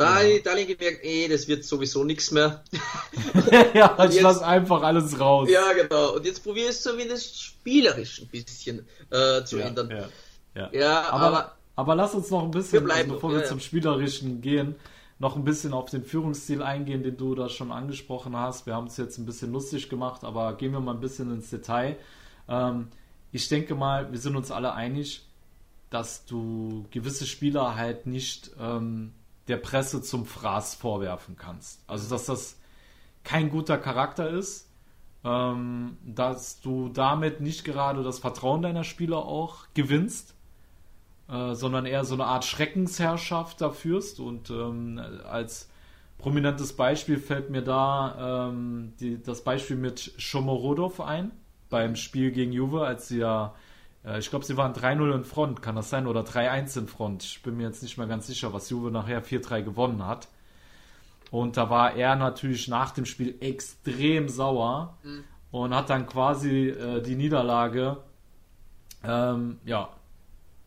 [0.00, 0.36] Da ja.
[0.36, 2.64] Italien gemerkt, ey, das wird sowieso nichts mehr.
[3.74, 5.46] ja, ich jetzt, lass einfach alles raus.
[5.50, 6.14] Ja, genau.
[6.14, 9.90] Und jetzt probiere ich es zumindest spielerisch ein bisschen äh, zu ja, ändern.
[10.54, 10.70] Ja.
[10.72, 14.40] Ja, aber, aber, aber, lass uns noch ein bisschen, wir also bevor wir zum Spielerischen
[14.40, 14.74] gehen,
[15.18, 18.64] noch ein bisschen auf den Führungsstil eingehen, den du da schon angesprochen hast.
[18.64, 21.50] Wir haben es jetzt ein bisschen lustig gemacht, aber gehen wir mal ein bisschen ins
[21.50, 21.96] Detail.
[22.48, 22.88] Ähm,
[23.32, 25.26] ich denke mal, wir sind uns alle einig,
[25.90, 29.12] dass du gewisse Spieler halt nicht ähm,
[29.48, 31.82] der Presse zum Fraß vorwerfen kannst.
[31.86, 32.56] Also, dass das
[33.24, 34.68] kein guter Charakter ist,
[35.24, 40.34] ähm, dass du damit nicht gerade das Vertrauen deiner Spieler auch gewinnst
[41.30, 44.18] äh, sondern eher so eine Art Schreckensherrschaft da führst.
[44.18, 45.68] Und ähm, als
[46.18, 51.30] prominentes Beispiel fällt mir da ähm, die, das Beispiel mit Shomorodov ein,
[51.68, 53.54] beim Spiel gegen Juve, als sie ja,
[54.18, 56.06] ich glaube, sie waren 3-0 in Front, kann das sein?
[56.06, 57.22] Oder 3-1 in Front.
[57.22, 60.28] Ich bin mir jetzt nicht mehr ganz sicher, was Juve nachher 4-3 gewonnen hat.
[61.30, 65.24] Und da war er natürlich nach dem Spiel extrem sauer mhm.
[65.50, 67.98] und hat dann quasi äh, die Niederlage
[69.04, 69.90] ähm, ja,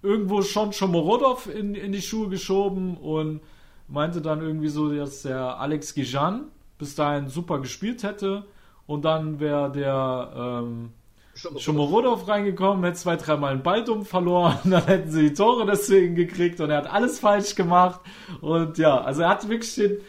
[0.01, 3.41] irgendwo schon Shomorodov in, in die Schuhe geschoben und
[3.87, 6.45] meinte dann irgendwie so, dass der Alex Gijan
[6.77, 8.45] bis dahin super gespielt hätte
[8.87, 10.93] und dann wäre der ähm,
[11.35, 16.15] Shomorodov reingekommen, hätte zwei, dreimal einen Ball dumm verloren, dann hätten sie die Tore deswegen
[16.15, 18.01] gekriegt und er hat alles falsch gemacht
[18.41, 19.99] und ja, also er hat wirklich den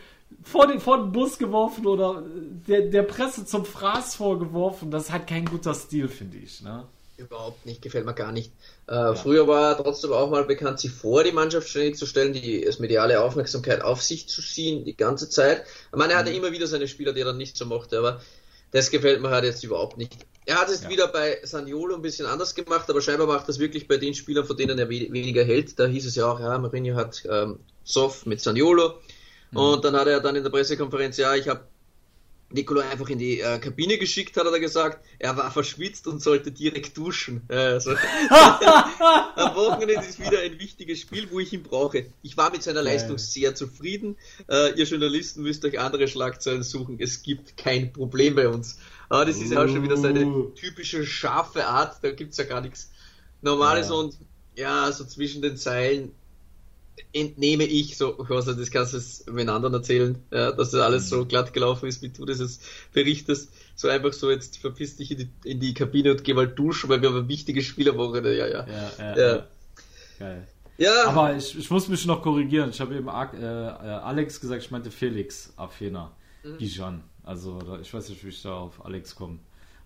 [0.45, 2.23] vor den, vor den Bus geworfen oder
[2.69, 4.91] der, der Presse zum Fraß vorgeworfen.
[4.91, 6.61] Das ist halt kein guter Stil, finde ich.
[6.61, 6.85] Ne?
[7.17, 8.53] Überhaupt nicht, gefällt mir gar nicht.
[8.87, 9.15] Äh, ja.
[9.15, 12.63] Früher war er trotzdem auch mal bekannt, sich vor die Mannschaft ständig zu stellen, die
[12.63, 15.65] das mediale Aufmerksamkeit auf sich zu ziehen, die ganze Zeit.
[15.91, 16.37] Ich meine, er hatte mhm.
[16.37, 18.21] immer wieder seine Spieler, die er dann nicht so mochte, aber
[18.73, 20.27] das gefällt mir halt jetzt überhaupt nicht.
[20.47, 20.91] Er hat es ja.
[20.91, 24.45] wieder bei Saniolo ein bisschen anders gemacht, aber scheinbar macht das wirklich bei den Spielern,
[24.45, 25.79] von denen er we weniger hält.
[25.79, 28.99] Da hieß es ja auch, ja, Mourinho hat ähm, Soft mit Saniolo.
[29.51, 29.57] Mhm.
[29.57, 31.63] Und dann hat er dann in der Pressekonferenz, ja, ich habe
[32.55, 35.05] Nicolo einfach in die äh, Kabine geschickt, hat er gesagt.
[35.19, 37.43] Er war verschwitzt und sollte direkt duschen.
[37.49, 37.91] Also,
[38.31, 42.07] am Wochenende ist wieder ein wichtiges Spiel, wo ich ihn brauche.
[42.23, 44.17] Ich war mit seiner Leistung sehr zufrieden.
[44.49, 46.97] Äh, ihr Journalisten müsst euch andere Schlagzeilen suchen.
[47.01, 48.79] Es gibt kein Problem bei uns.
[49.09, 50.51] Aber das ist ja auch schon wieder seine uh.
[50.51, 51.99] typische scharfe Art.
[52.03, 52.91] Da gibt es ja gar nichts
[53.43, 53.95] Normales ja.
[53.95, 54.17] und
[54.57, 56.13] ja, so zwischen den Zeilen
[57.13, 61.09] entnehme ich so, also das kannst du es mit anderen erzählen, ja, dass das alles
[61.09, 61.29] so mhm.
[61.29, 63.51] glatt gelaufen ist, wie du das jetzt berichtest.
[63.75, 66.89] So einfach so, jetzt verpiss dich in die, in die Kabine und geh mal duschen,
[66.91, 68.21] weil wir haben eine wichtige Spielerwoche.
[68.33, 68.67] Ja, ja.
[68.67, 69.47] ja, ja, ja.
[70.19, 70.49] Geil.
[70.77, 71.07] Ja.
[71.07, 72.71] Aber ich, ich muss mich noch korrigieren.
[72.71, 76.13] Ich habe eben äh, äh, Alex gesagt, ich meinte Felix Afena.
[76.43, 76.59] Mhm.
[76.59, 77.05] Gijan.
[77.23, 79.39] Also ich weiß nicht, wie ich da auf Alex komme,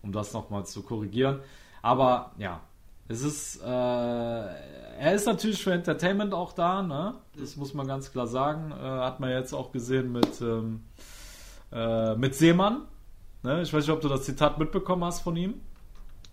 [0.03, 1.40] um das nochmal zu korrigieren.
[1.83, 2.62] Aber ja,
[3.09, 7.14] es ist, äh, er ist natürlich für Entertainment auch da, ne?
[7.38, 8.71] Das muss man ganz klar sagen.
[8.71, 10.85] Äh, hat man jetzt auch gesehen mit, ähm,
[11.73, 12.83] äh, mit Seemann.
[13.42, 13.62] Ne?
[13.62, 15.55] Ich weiß nicht, ob du das Zitat mitbekommen hast von ihm.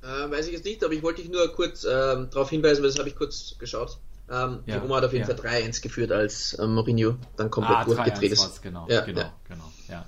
[0.03, 2.89] Äh, weiß ich jetzt nicht, aber ich wollte dich nur kurz ähm, darauf hinweisen, weil
[2.89, 3.97] das habe ich kurz geschaut.
[4.29, 5.35] Ähm, ja, die Roma hat auf jeden ja.
[5.35, 8.61] Fall 3-1 geführt, als ähm, Mourinho dann komplett ah, durchgedreht ist.
[8.61, 10.05] Genau, ja, genau, genau, ja.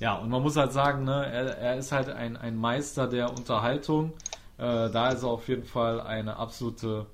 [0.00, 3.30] Ja, und man muss halt sagen, ne, er, er ist halt ein, ein Meister der
[3.30, 4.14] Unterhaltung.
[4.58, 7.06] Äh, da ist er auf jeden Fall eine absolute,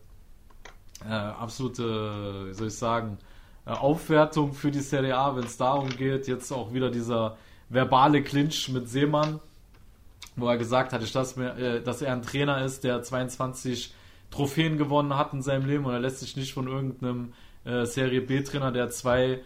[1.06, 3.18] äh, absolute, wie soll ich sagen,
[3.66, 6.26] äh, Aufwertung für die Serie A, wenn es darum geht.
[6.26, 7.36] Jetzt auch wieder dieser
[7.68, 9.40] verbale Clinch mit Seemann,
[10.36, 13.92] wo er gesagt hat, dass, äh, dass er ein Trainer ist, der 22
[14.30, 18.22] Trophäen gewonnen hat in seinem Leben und er lässt sich nicht von irgendeinem äh, Serie
[18.22, 19.40] B-Trainer, der zwei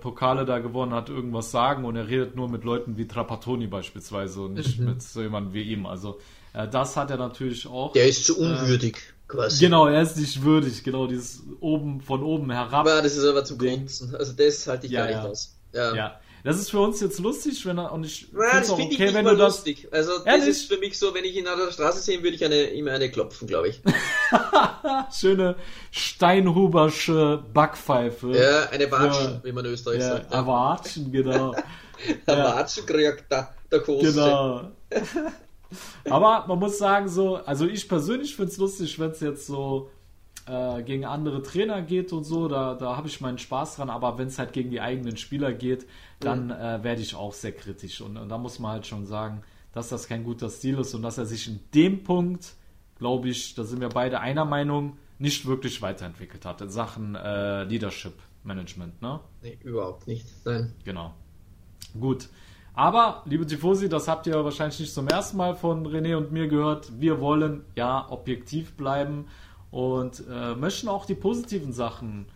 [0.00, 4.42] Pokale da gewonnen hat, irgendwas sagen und er redet nur mit Leuten wie Trapattoni beispielsweise
[4.42, 4.86] und nicht mhm.
[4.86, 5.86] mit so jemandem wie ihm.
[5.86, 6.18] Also
[6.52, 7.92] das hat er natürlich auch.
[7.92, 8.96] Der ist zu unwürdig.
[8.96, 9.64] Äh, quasi.
[9.64, 12.86] Genau, er ist nicht würdig, genau, dieses oben von oben herab.
[12.86, 14.14] Ja, das ist aber zu Grunzen.
[14.16, 15.30] Also das halte ich ja, gar nicht ja.
[15.30, 15.54] aus.
[15.72, 15.94] Ja.
[15.94, 16.20] ja.
[16.44, 19.04] Das ist für uns jetzt lustig, wenn er, und ich Ja, das finde ich okay,
[19.06, 19.56] nicht wenn du das.
[19.56, 19.88] lustig.
[19.90, 20.48] Also das Ehrlich?
[20.48, 22.86] ist für mich so, wenn ich ihn an der Straße sehen würde, ich eine, ihm
[22.88, 23.82] eine klopfen, glaube ich.
[25.18, 25.56] Schöne
[25.90, 28.30] Steinhubersche Backpfeife.
[28.36, 30.32] Ja, eine Watschen, wie man in Österreich Ja, sagt.
[30.32, 31.54] erwarten, genau.
[32.26, 32.56] Der ja.
[32.56, 34.12] Watschen kriegt da, der Große.
[34.12, 34.70] Genau.
[36.08, 39.90] Aber man muss sagen, so, also ich persönlich finde es lustig, wenn es jetzt so
[40.46, 44.18] äh, gegen andere Trainer geht und so, da, da habe ich meinen Spaß dran, aber
[44.18, 45.86] wenn es halt gegen die eigenen Spieler geht,
[46.20, 48.00] dann äh, werde ich auch sehr kritisch.
[48.00, 51.02] Und, und da muss man halt schon sagen, dass das kein guter Stil ist und
[51.02, 52.54] dass er sich in dem Punkt,
[52.98, 57.64] glaube ich, da sind wir beide einer Meinung, nicht wirklich weiterentwickelt hat in Sachen äh,
[57.64, 59.20] Leadership Management, ne?
[59.42, 60.26] Nee, überhaupt nicht.
[60.44, 60.72] Nein.
[60.84, 61.12] Genau.
[61.98, 62.28] Gut.
[62.78, 66.46] Aber, liebe Tifosi, das habt ihr wahrscheinlich nicht zum ersten Mal von René und mir
[66.46, 66.92] gehört.
[67.00, 69.26] Wir wollen ja objektiv bleiben
[69.72, 72.26] und äh, möchten auch die positiven Sachen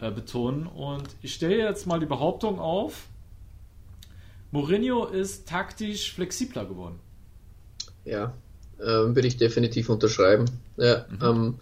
[0.00, 0.66] äh, betonen.
[0.66, 3.04] Und ich stelle jetzt mal die Behauptung auf,
[4.50, 6.98] Mourinho ist taktisch flexibler geworden.
[8.04, 8.34] Ja,
[8.80, 10.46] ähm, würde ich definitiv unterschreiben.
[10.78, 11.18] Ja, Mhm.
[11.22, 11.54] ähm,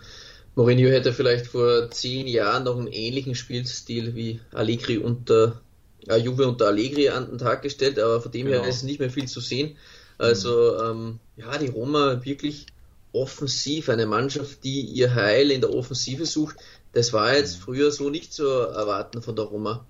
[0.55, 5.61] Mourinho hätte vielleicht vor zehn Jahren noch einen ähnlichen Spielstil wie Allegri unter
[6.09, 8.63] äh, Juve unter Allegri an den Tag gestellt, aber von dem Genau.
[8.63, 9.77] her ist nicht mehr viel zu sehen.
[10.19, 12.67] Also ähm, ja, die Roma wirklich
[13.13, 16.57] offensiv, eine Mannschaft, die ihr Heil in der Offensive sucht.
[16.93, 17.63] Das war jetzt Mhm.
[17.63, 19.85] früher so nicht zu erwarten von der Roma.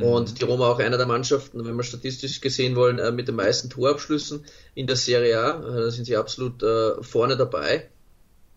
[0.00, 3.34] Und die Roma auch einer der Mannschaften, wenn wir statistisch gesehen wollen, äh, mit den
[3.34, 4.42] meisten Torabschlüssen
[4.74, 5.50] in der Serie A.
[5.60, 7.88] Äh, Da sind sie absolut äh, vorne dabei.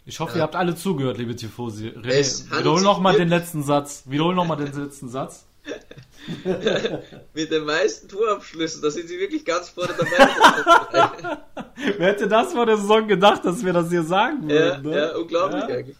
[0.06, 1.90] Ich hoffe, ihr habt alle zugehört, liebe Tifosi.
[1.90, 4.04] René, wiederhol nochmal den letzten Satz.
[4.06, 5.46] Wiederhol nochmal den letzten Satz.
[7.34, 11.38] Mit den meisten Torabschlüssen, da sind sie wirklich ganz vorne dabei.
[11.98, 14.90] Wer hätte das vor der Saison gedacht, dass wir das hier sagen ja, würden?
[14.92, 14.98] ne?
[14.98, 15.68] ja, unglaublich Ja.
[15.68, 15.98] eigentlich.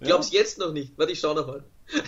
[0.00, 0.92] Ich glaub's jetzt noch nicht.
[0.98, 1.64] Warte, ich schau noch mal.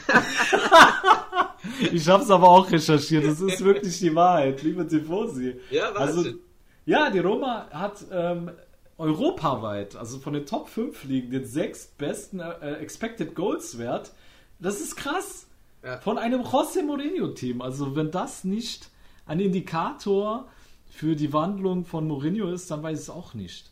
[1.93, 3.25] Ich habe es aber auch recherchiert.
[3.27, 5.59] Das ist wirklich die Wahrheit, liebe Tifosi.
[5.71, 6.39] Ja, Also, Wahnsinn.
[6.85, 8.53] ja, die Roma hat ähm,
[8.99, 14.13] europaweit, also von den Top 5 Ligen, den sechs besten äh, Expected Goals Wert.
[14.61, 15.46] Das ist krass.
[15.87, 15.99] Ja.
[15.99, 17.63] Von einem José Mourinho Team.
[17.63, 18.91] Also wenn das nicht
[19.25, 20.49] ein Indikator
[20.89, 23.71] für die Wandlung von Mourinho ist, dann weiß ich es auch nicht.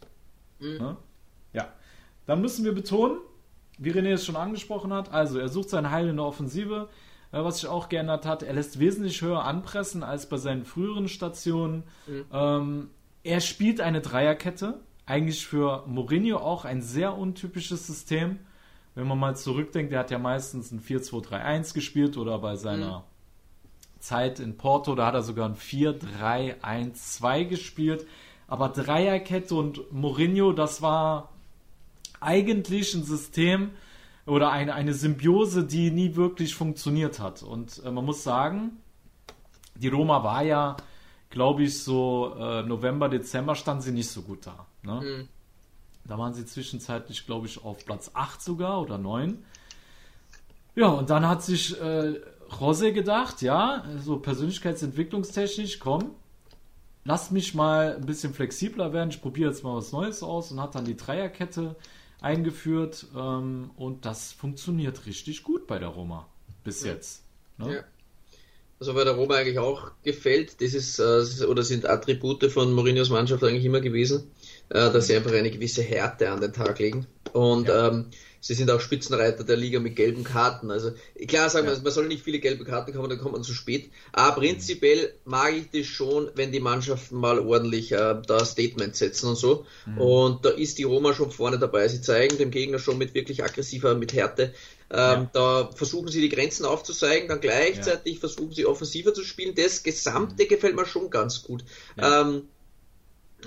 [0.60, 0.96] Ne?
[1.52, 1.72] Ja.
[2.26, 3.18] Dann müssen wir betonen,
[3.78, 6.88] wie René es schon angesprochen hat, also er sucht sein Heil in der Offensive,
[7.32, 8.44] äh, was sich auch geändert hat.
[8.44, 11.82] Er lässt wesentlich höher anpressen als bei seinen früheren Stationen.
[12.32, 12.90] Ähm,
[13.24, 18.38] er spielt eine Dreierkette, eigentlich für Mourinho auch ein sehr untypisches System.
[18.94, 23.04] Wenn man mal zurückdenkt, er hat ja meistens ein 4-2-3-1 gespielt oder bei seiner
[23.98, 28.06] Zeit in Porto, da hat er sogar ein 4-3-1-2 gespielt.
[28.46, 31.32] Aber Dreierkette und Mourinho, das war
[32.20, 33.70] eigentlich ein System
[34.26, 37.42] oder eine, eine Symbiose, die nie wirklich funktioniert hat.
[37.42, 38.78] Und äh, man muss sagen,
[39.74, 40.76] die Roma war ja,
[41.30, 44.66] glaube ich, so äh, November, Dezember stand sie nicht so gut da.
[44.82, 45.00] Ne?
[45.00, 45.28] Mhm.
[46.06, 49.42] Da waren sie zwischenzeitlich, glaube ich, auf Platz 8 sogar oder 9.
[50.76, 52.20] Ja, und dann hat sich äh,
[52.60, 56.10] Jose gedacht, ja, so persönlichkeitsentwicklungstechnisch, komm,
[57.04, 60.60] lass mich mal ein bisschen flexibler werden, ich probiere jetzt mal was Neues aus und
[60.60, 61.76] hat dann die Dreierkette
[62.20, 66.26] eingeführt ähm, und das funktioniert richtig gut bei der Roma
[66.64, 67.22] bis jetzt.
[67.58, 67.76] Ne?
[67.76, 67.84] Ja.
[68.80, 73.10] Also bei der Roma eigentlich auch gefällt, das ist äh, oder sind Attribute von Mourinhos
[73.10, 74.30] Mannschaft eigentlich immer gewesen,
[74.74, 77.06] äh, dass sie einfach eine gewisse Härte an den Tag legen.
[77.32, 77.88] Und Ja.
[77.88, 78.06] ähm,
[78.40, 80.70] sie sind auch Spitzenreiter der Liga mit gelben Karten.
[80.70, 80.92] Also
[81.26, 81.80] klar sagen wir, Ja.
[81.82, 83.90] man soll nicht viele gelbe Karten bekommen, dann kommt man zu spät.
[84.12, 89.28] Aber prinzipiell mag ich das schon, wenn die Mannschaften mal ordentlich äh, da Statement setzen
[89.30, 89.64] und so.
[89.96, 91.88] Und da ist die Roma schon vorne dabei.
[91.88, 94.52] Sie zeigen dem Gegner schon mit wirklich aggressiver, mit Härte.
[94.90, 95.30] Ähm, Ja.
[95.32, 99.54] Da versuchen sie die Grenzen aufzuzeigen, dann gleichzeitig versuchen sie offensiver zu spielen.
[99.54, 101.64] Das Gesamte gefällt mir schon ganz gut.
[101.96, 102.20] Ja.
[102.20, 102.40] Ähm, äh,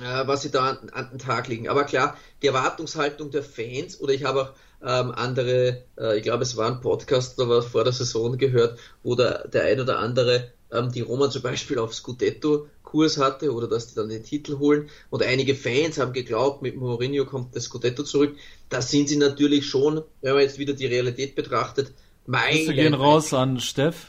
[0.02, 1.68] was sie da an, an den Tag legen.
[1.70, 6.44] Aber klar, die Erwartungshaltung der Fans, oder ich habe auch ähm, andere, äh, ich glaube,
[6.44, 10.00] es war ein Podcast oder was vor der Saison gehört, wo der, der ein oder
[10.00, 14.60] andere ähm, die Roma zum Beispiel auf Scudetto-Kurs hatte oder dass die dann den Titel
[14.60, 14.90] holen.
[15.10, 18.36] Und einige Fans haben geglaubt, mit Mourinho kommt das Scudetto zurück.
[18.70, 21.92] Da sind sie natürlich schon, wenn man jetzt wieder die Realität betrachtet,
[22.28, 22.40] Wir
[22.74, 22.94] gehen Meilen.
[22.94, 24.08] raus an Steff.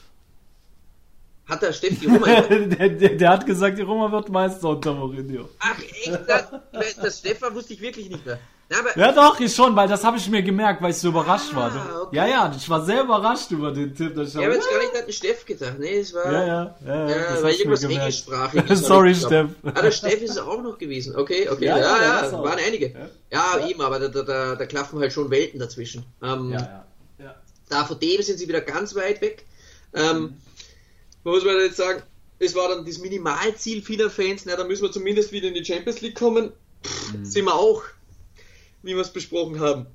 [1.48, 4.92] Hat der Steff die Roma der, der, der hat gesagt, die Roma wird Meister unter
[4.94, 5.48] Mourinho.
[5.60, 6.18] Ach echt?
[6.26, 8.38] Das, das Stefan wusste ich wirklich nicht mehr.
[8.70, 11.08] Na, aber Ja doch, ich schon, weil das habe ich mir gemerkt, weil ich so
[11.08, 11.72] überrascht war.
[11.72, 12.16] Ah, okay.
[12.16, 14.14] Ja, ja, ich war sehr überrascht über den Tipp.
[14.18, 15.78] Ich habe jetzt gar nicht an den Steff gedacht.
[15.78, 16.30] Nee, es war.
[16.30, 18.80] ja, ja, ja, Ja, war mir irgendwas englischsprachiges.
[18.86, 19.48] Sorry, Steff.
[19.62, 21.16] Ah, der Steff ist auch noch gewesen.
[21.16, 21.64] Okay, okay.
[21.64, 22.88] Ja, Ja, ja, ja, waren einige.
[22.90, 22.98] Ja.
[23.32, 23.66] Ja, Ja.
[23.68, 26.04] eben, aber da, da, da, da klaffen halt schon Welten dazwischen.
[26.22, 26.84] Ähm, Ja, ja.
[27.24, 27.34] ja.
[27.70, 29.46] Da von dem sind sie wieder ganz weit weg.
[29.94, 30.36] Ähm, Mhm.
[31.24, 32.02] Was muss man jetzt sagen?
[32.38, 35.64] es war dann das Minimalziel vieler Fans, na, da müssen wir zumindest wieder in die
[35.64, 36.52] Champions League kommen.
[36.84, 37.24] Pff, mhm.
[37.24, 37.82] Sind wir auch,
[38.82, 39.86] wie wir es besprochen haben,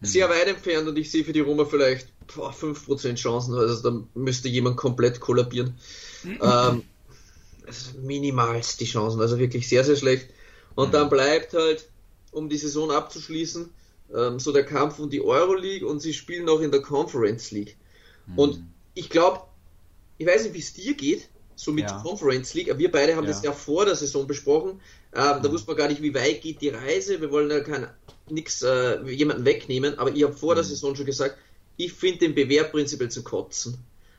[0.00, 0.06] mhm.
[0.06, 4.04] sehr weit entfernt und ich sehe für die Roma vielleicht boah, 5% Chancen, also da
[4.14, 5.74] müsste jemand komplett kollabieren.
[6.22, 6.38] Mhm.
[6.42, 6.82] Ähm,
[7.66, 10.28] also minimalst die Chancen, also wirklich sehr, sehr schlecht.
[10.74, 10.92] Und mhm.
[10.92, 11.88] dann bleibt halt,
[12.32, 13.70] um die Saison abzuschließen,
[14.14, 17.76] ähm, so der Kampf um die Euroleague und sie spielen noch in der Conference League.
[18.26, 18.38] Mhm.
[18.38, 19.40] Und ich glaube,
[20.20, 21.98] ich weiß nicht, wie es dir geht, so mit ja.
[22.02, 23.30] Conference League, aber wir beide haben ja.
[23.30, 24.72] das ja vor der Saison besprochen.
[24.72, 24.78] Ähm,
[25.14, 25.52] da mhm.
[25.52, 27.22] wusste man gar nicht, wie weit geht die Reise.
[27.22, 27.88] Wir wollen ja kein
[28.28, 30.56] nichts äh, jemanden wegnehmen, aber ich habe vor mhm.
[30.56, 31.38] der Saison schon gesagt,
[31.78, 33.78] ich finde den Bewerb prinzipiell zu kotzen.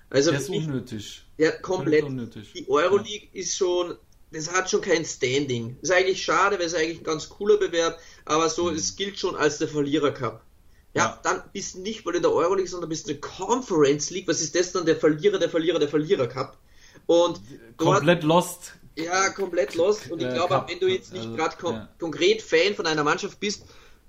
[0.09, 1.23] Also der ist unnötig.
[1.37, 2.03] Ja, komplett.
[2.03, 2.51] Unnötig.
[2.53, 3.39] Die Euroleague ja.
[3.39, 3.95] ist schon,
[4.31, 5.77] das hat schon kein Standing.
[5.83, 8.75] Ist eigentlich schade, weil es eigentlich ein ganz cooler Bewerb, aber so, mhm.
[8.75, 10.43] es gilt schon als der Verlierer Cup.
[10.93, 14.09] Ja, ja, dann bist du nicht mal in der Euroleague, sondern bist in der Conference
[14.09, 14.27] League.
[14.27, 14.85] Was ist das dann?
[14.85, 16.57] Der Verlierer, der Verlierer, der Verlierer Cup.
[17.05, 17.39] Und
[17.77, 18.73] komplett lost.
[18.97, 20.11] Ja, komplett lost.
[20.11, 21.89] Und ich glaube, wenn du jetzt nicht also, gerade kon ja.
[21.99, 23.63] konkret Fan von einer Mannschaft bist,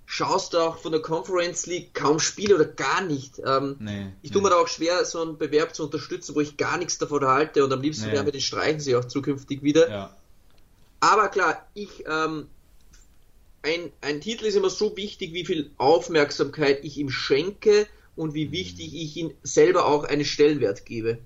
[0.07, 3.41] schaust du auch von der Conference League kaum Spiele oder gar nicht.
[3.47, 4.49] Ähm, nee, ich tue nee.
[4.49, 7.65] mir da auch schwer, so einen Bewerb zu unterstützen, wo ich gar nichts davon halte
[7.65, 8.13] und am liebsten nee.
[8.13, 9.89] werden wir den streichen sie auch zukünftig wieder.
[9.89, 10.17] Ja.
[11.01, 12.49] Aber klar, ich, ähm,
[13.63, 18.47] ein, ein Titel ist immer so wichtig, wie viel Aufmerksamkeit ich ihm schenke und wie
[18.47, 18.53] mhm.
[18.53, 21.19] wichtig ich ihm selber auch einen Stellenwert gebe.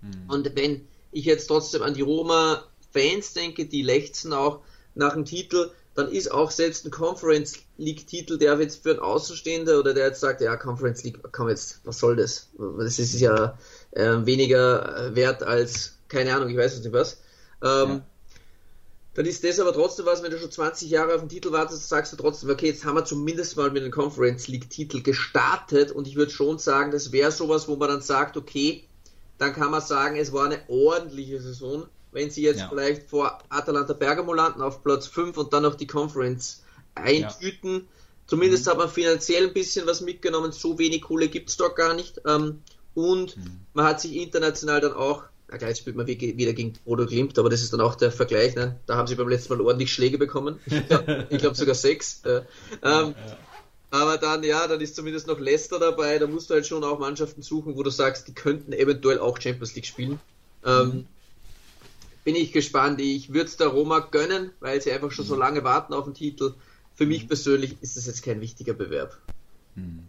[0.00, 0.24] Mhm.
[0.28, 4.60] Und wenn ich jetzt trotzdem an die Roma-Fans denke, die lechzen auch
[4.94, 9.78] nach dem Titel, dann ist auch selbst ein Conference League-Titel, der jetzt für einen Außenstehender
[9.78, 12.48] oder der jetzt sagt, ja, Conference League, komm jetzt, was soll das?
[12.78, 13.58] Das ist ja
[13.90, 17.20] äh, weniger wert als, keine Ahnung, ich weiß nicht was.
[17.62, 18.06] Ähm, ja.
[19.14, 21.88] Dann ist das aber trotzdem was, wenn du schon 20 Jahre auf den Titel wartest,
[21.88, 26.06] sagst du trotzdem, okay, jetzt haben wir zumindest mal mit dem Conference League-Titel gestartet und
[26.06, 28.84] ich würde schon sagen, das wäre sowas, wo man dann sagt, okay,
[29.38, 32.68] dann kann man sagen, es war eine ordentliche Saison wenn sie jetzt ja.
[32.68, 36.62] vielleicht vor Atalanta Bergamo landen auf Platz 5 und dann noch die Conference
[36.94, 37.74] eintüten.
[37.74, 37.82] Ja.
[38.26, 38.70] Zumindest mhm.
[38.70, 42.20] hat man finanziell ein bisschen was mitgenommen, so wenig Kohle gibt es dort gar nicht.
[42.26, 42.62] Ähm,
[42.94, 43.60] und mhm.
[43.74, 47.38] man hat sich international dann auch, na klar, jetzt spielt man wieder gegen Bodo Glimt,
[47.38, 48.76] aber das ist dann auch der Vergleich, ne?
[48.86, 50.60] da haben sie beim letzten Mal ordentlich Schläge bekommen.
[50.66, 52.22] ich glaube glaub sogar sechs.
[52.24, 52.42] Äh,
[52.82, 53.14] ähm, ja,
[53.90, 56.98] aber dann, ja, dann ist zumindest noch Leicester dabei, da musst du halt schon auch
[56.98, 60.20] Mannschaften suchen, wo du sagst, die könnten eventuell auch Champions League spielen.
[60.64, 61.06] Ähm, mhm
[62.24, 63.00] bin ich gespannt.
[63.00, 65.40] Ich würde es der Roma gönnen, weil sie einfach schon so mhm.
[65.40, 66.54] lange warten auf den Titel.
[66.94, 67.28] Für mich mhm.
[67.28, 69.18] persönlich ist das jetzt kein wichtiger Bewerb.
[69.74, 70.04] Mhm.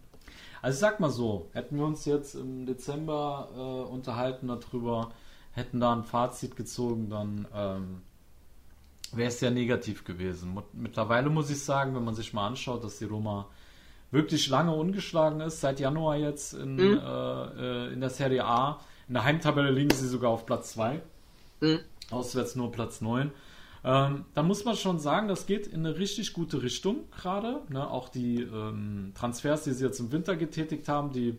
[0.61, 5.11] Also sag mal so, hätten wir uns jetzt im Dezember äh, unterhalten darüber,
[5.51, 8.01] hätten da ein Fazit gezogen, dann ähm,
[9.11, 10.57] wäre es sehr negativ gewesen.
[10.73, 13.47] Mittlerweile muss ich sagen, wenn man sich mal anschaut, dass die Roma
[14.11, 16.99] wirklich lange ungeschlagen ist, seit Januar jetzt in, mhm.
[17.03, 18.79] äh, äh in der Serie A.
[19.07, 21.01] In der Heimtabelle liegen sie sogar auf Platz 2.
[21.61, 21.79] Mhm
[22.11, 23.31] auswärts nur Platz 9.
[23.83, 27.61] Ähm, da muss man schon sagen, das geht in eine richtig gute Richtung gerade.
[27.69, 27.89] Ne?
[27.89, 31.37] Auch die ähm, Transfers, die sie jetzt im Winter getätigt haben, die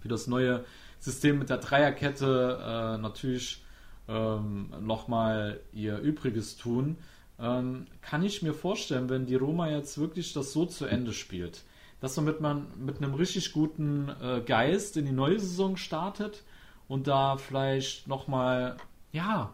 [0.00, 0.64] für das neue
[1.06, 3.64] System mit der Dreierkette äh, natürlich
[4.08, 6.98] ähm, nochmal ihr Übriges tun.
[7.38, 11.62] Ähm, kann ich mir vorstellen, wenn die Roma jetzt wirklich das so zu Ende spielt,
[12.00, 16.42] dass man mit, man, mit einem richtig guten äh, Geist in die neue Saison startet
[16.88, 18.76] und da vielleicht nochmal,
[19.12, 19.52] ja,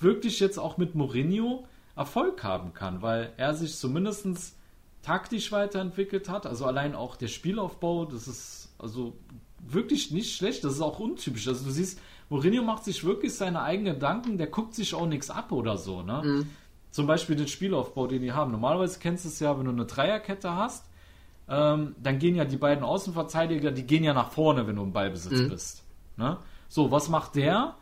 [0.00, 4.54] wirklich jetzt auch mit Mourinho Erfolg haben kann, weil er sich zumindest
[5.00, 6.46] taktisch weiterentwickelt hat.
[6.46, 9.14] Also allein auch der Spielaufbau, das ist also
[9.66, 10.64] wirklich nicht schlecht.
[10.64, 11.48] Das ist auch untypisch.
[11.48, 15.30] Also du siehst, Mourinho macht sich wirklich seine eigenen Gedanken, der guckt sich auch nichts
[15.30, 16.02] ab oder so.
[16.02, 16.22] Ne?
[16.24, 16.50] Mhm.
[16.90, 18.52] Zum Beispiel den Spielaufbau, den die haben.
[18.52, 20.86] Normalerweise kennst du es ja, wenn du eine Dreierkette hast,
[21.48, 24.92] ähm, dann gehen ja die beiden Außenverteidiger, die gehen ja nach vorne, wenn du im
[24.92, 25.48] Ballbesitz mhm.
[25.48, 25.84] bist.
[26.16, 26.38] Ne?
[26.68, 27.76] So, was macht der?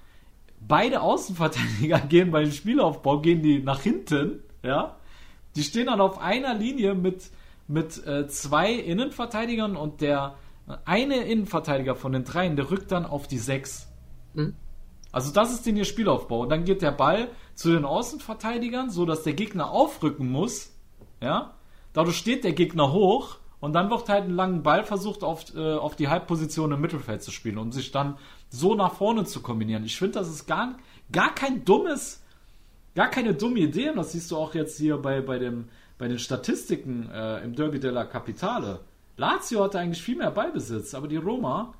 [0.60, 4.96] beide Außenverteidiger gehen beim Spielaufbau, gehen die nach hinten, ja.
[5.56, 7.30] Die stehen dann auf einer Linie mit,
[7.66, 10.36] mit äh, zwei Innenverteidigern und der
[10.84, 13.88] eine Innenverteidiger von den dreien, der rückt dann auf die sechs.
[14.34, 14.54] Mhm.
[15.10, 16.42] Also das ist den ihr Spielaufbau.
[16.42, 20.72] Und dann geht der Ball zu den Außenverteidigern, so dass der Gegner aufrücken muss.
[21.20, 21.54] Ja.
[21.92, 25.74] Dadurch steht der Gegner hoch und dann wird halt ein langen Ball versucht, auf, äh,
[25.74, 28.18] auf die Halbposition im Mittelfeld zu spielen, um sich dann
[28.50, 29.84] so nach vorne zu kombinieren.
[29.84, 30.76] Ich finde, das ist gar,
[31.10, 32.22] gar kein dummes,
[32.94, 33.90] gar keine dumme Idee.
[33.90, 37.54] Und das siehst du auch jetzt hier bei, bei, dem, bei den Statistiken äh, im
[37.54, 38.80] Derby della Capitale.
[39.18, 41.74] Lazio hatte eigentlich viel mehr Ballbesitz, aber die Roma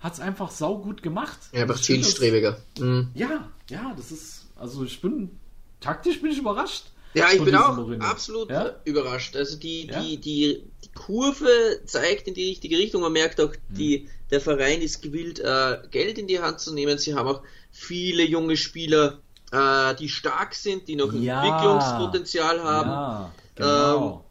[0.00, 1.38] hat es einfach saugut gemacht.
[1.52, 2.58] Ja, einfach zielstrebiger.
[2.78, 3.10] Mhm.
[3.14, 5.38] Ja, ja, das ist, also ich bin,
[5.80, 6.86] taktisch bin ich überrascht.
[7.14, 8.04] Ja, ich bin auch Mourinho.
[8.04, 8.74] absolut ja?
[8.84, 9.36] überrascht.
[9.36, 10.00] Also die, ja?
[10.00, 13.02] die, die, die Kurve zeigt in die richtige Richtung.
[13.02, 13.74] Man merkt auch, mhm.
[13.74, 16.98] die, der Verein ist gewillt, äh, Geld in die Hand zu nehmen.
[16.98, 19.20] Sie haben auch viele junge Spieler,
[19.52, 21.44] äh, die stark sind, die noch ja.
[21.44, 22.90] Entwicklungspotenzial haben.
[22.90, 24.24] Ja, genau.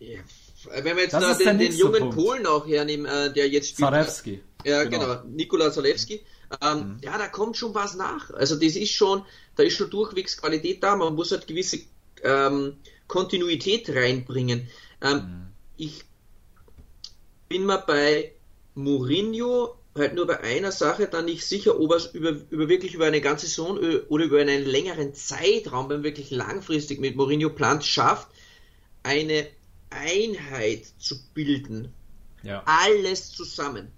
[0.00, 0.18] Ähm,
[0.68, 2.16] wenn wir jetzt das da den, den jungen Punkt.
[2.16, 3.90] Polen auch hernehmen, äh, der jetzt spielt.
[3.90, 4.42] Zalewski.
[4.64, 5.06] Ja, genau.
[5.06, 5.22] genau.
[5.28, 6.24] Nikola Zalewski.
[6.60, 6.98] Ähm, mhm.
[7.02, 8.30] Ja, da kommt schon was nach.
[8.30, 9.24] Also das ist schon,
[9.56, 10.96] da ist schon durchwegs Qualität da.
[10.96, 11.80] Man muss halt gewisse
[12.22, 14.68] ähm, Kontinuität reinbringen.
[15.00, 15.46] Ähm, mhm.
[15.76, 16.04] Ich
[17.48, 18.32] bin mal bei
[18.74, 22.94] Mourinho halt nur bei einer Sache dann nicht sicher, ob er es über, über wirklich
[22.94, 27.50] über eine ganze Saison oder über einen längeren Zeitraum, wenn man wirklich langfristig mit Mourinho
[27.50, 28.28] plant, schafft,
[29.02, 29.48] eine
[29.90, 31.92] Einheit zu bilden.
[32.42, 32.62] Ja.
[32.64, 33.88] Alles zusammen.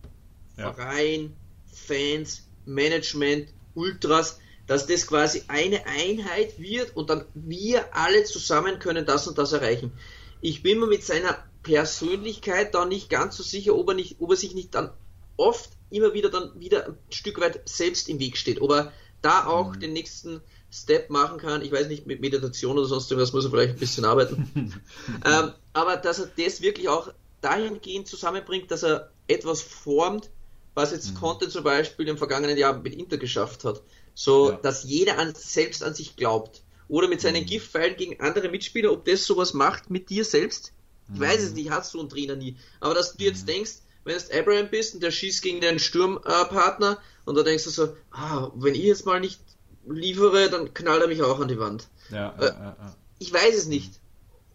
[0.57, 0.72] Ja.
[0.72, 1.34] Verein,
[1.72, 9.07] Fans, Management, Ultras, dass das quasi eine Einheit wird und dann wir alle zusammen können
[9.07, 9.93] das und das erreichen.
[10.40, 14.30] Ich bin mir mit seiner Persönlichkeit da nicht ganz so sicher, ob er, nicht, ob
[14.30, 14.90] er sich nicht dann
[15.36, 18.61] oft immer wieder dann wieder ein Stück weit selbst im Weg steht.
[18.61, 19.80] Ob er da auch mhm.
[19.80, 20.40] den nächsten
[20.72, 21.62] Step machen kann.
[21.62, 24.48] Ich weiß nicht, mit Meditation oder sonst irgendwas muss er vielleicht ein bisschen arbeiten.
[25.24, 27.12] ähm, aber dass er das wirklich auch
[27.42, 30.30] dahingehend zusammenbringt, dass er etwas formt,
[30.74, 31.18] was jetzt mhm.
[31.18, 33.82] Conte zum Beispiel im vergangenen Jahr mit Inter geschafft hat.
[34.14, 34.56] So, ja.
[34.56, 36.62] dass jeder an, selbst an sich glaubt.
[36.88, 37.48] Oder mit seinen mhm.
[37.48, 40.72] Giftpfeilen gegen andere Mitspieler, ob das sowas macht mit dir selbst.
[41.12, 41.24] Ich mhm.
[41.24, 42.56] weiß es nicht, hast du einen Trainer nie.
[42.80, 43.52] Aber dass du jetzt mhm.
[43.52, 43.72] denkst,
[44.04, 47.70] wenn du Abraham bist und der schießt gegen deinen Sturmpartner äh, und da denkst du
[47.70, 49.40] so, ah, wenn ich jetzt mal nicht
[49.87, 51.89] liefere, dann knallt er mich auch an die Wand.
[52.11, 52.97] Ja, äh, ja, ja.
[53.18, 53.93] Ich weiß es nicht,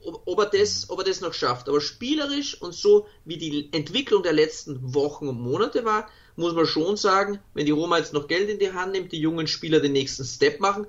[0.04, 1.70] ob, ob, er das, ob er das noch schafft.
[1.70, 6.66] Aber spielerisch und so wie die Entwicklung der letzten Wochen und Monate war, muss man
[6.66, 9.80] schon sagen, wenn die Roma jetzt noch Geld in die Hand nimmt, die jungen Spieler
[9.80, 10.86] den nächsten Step machen,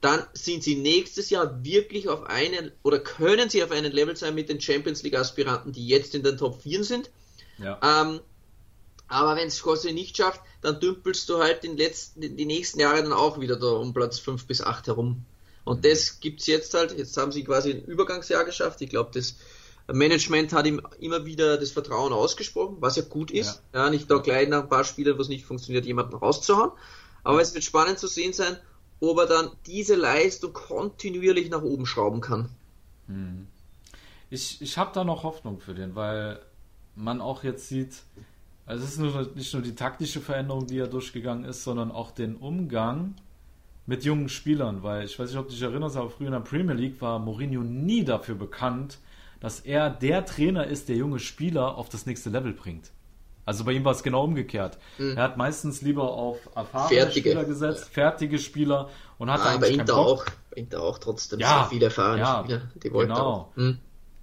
[0.00, 4.34] dann sind sie nächstes Jahr wirklich auf einen oder können sie auf einem Level sein
[4.34, 7.10] mit den Champions League Aspiranten, die jetzt in den Top 4 sind.
[7.58, 7.78] Ja.
[7.82, 8.20] Ähm,
[9.10, 13.02] aber wenn es quasi nicht schafft, dann dümpelst du halt den letzten, die nächsten Jahre
[13.02, 15.24] dann auch wieder da um Platz 5 bis 8 herum.
[15.64, 15.90] Und mhm.
[15.90, 18.80] das gibt es jetzt halt, jetzt haben sie quasi ein Übergangsjahr geschafft.
[18.82, 19.34] Ich glaube, das
[19.92, 23.62] Management hat ihm immer wieder das Vertrauen ausgesprochen, was ja gut ist.
[23.74, 26.70] Ja, ja nicht da gleich nach ein paar Spielen, wo es nicht funktioniert, jemanden rauszuhauen.
[27.24, 28.56] Aber es wird spannend zu sehen sein,
[29.00, 32.48] ob er dann diese Leistung kontinuierlich nach oben schrauben kann.
[33.08, 33.48] Mhm.
[34.30, 36.40] Ich, ich habe da noch Hoffnung für den, weil
[36.94, 38.04] man auch jetzt sieht,
[38.66, 42.10] also es ist nur, nicht nur die taktische Veränderung, die er durchgegangen ist, sondern auch
[42.12, 43.14] den Umgang
[43.86, 46.40] mit jungen Spielern, weil ich weiß nicht, ob du dich erinnerst, aber früher in der
[46.40, 48.98] Premier League war Mourinho nie dafür bekannt,
[49.40, 52.92] dass er der Trainer ist, der junge Spieler auf das nächste Level bringt.
[53.46, 54.78] Also bei ihm war es genau umgekehrt.
[54.98, 55.16] Mhm.
[55.16, 57.30] Er hat meistens lieber auf erfahrene fertige.
[57.30, 61.60] Spieler gesetzt, fertige Spieler und hat ah, eigentlich bei Inter auch, Inter auch trotzdem ja,
[61.60, 63.26] sehr viele erfahrene ja, Spieler, die wollten genau.
[63.26, 63.56] auch.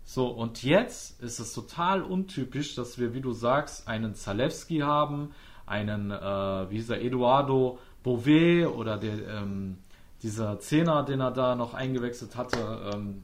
[0.09, 5.33] So, und jetzt ist es total untypisch, dass wir, wie du sagst, einen Zalewski haben,
[5.65, 9.79] einen, äh, wie hieß er, Eduardo Bouvet oder der, ähm,
[10.23, 13.23] dieser Zehner, den er da noch eingewechselt hatte, ähm,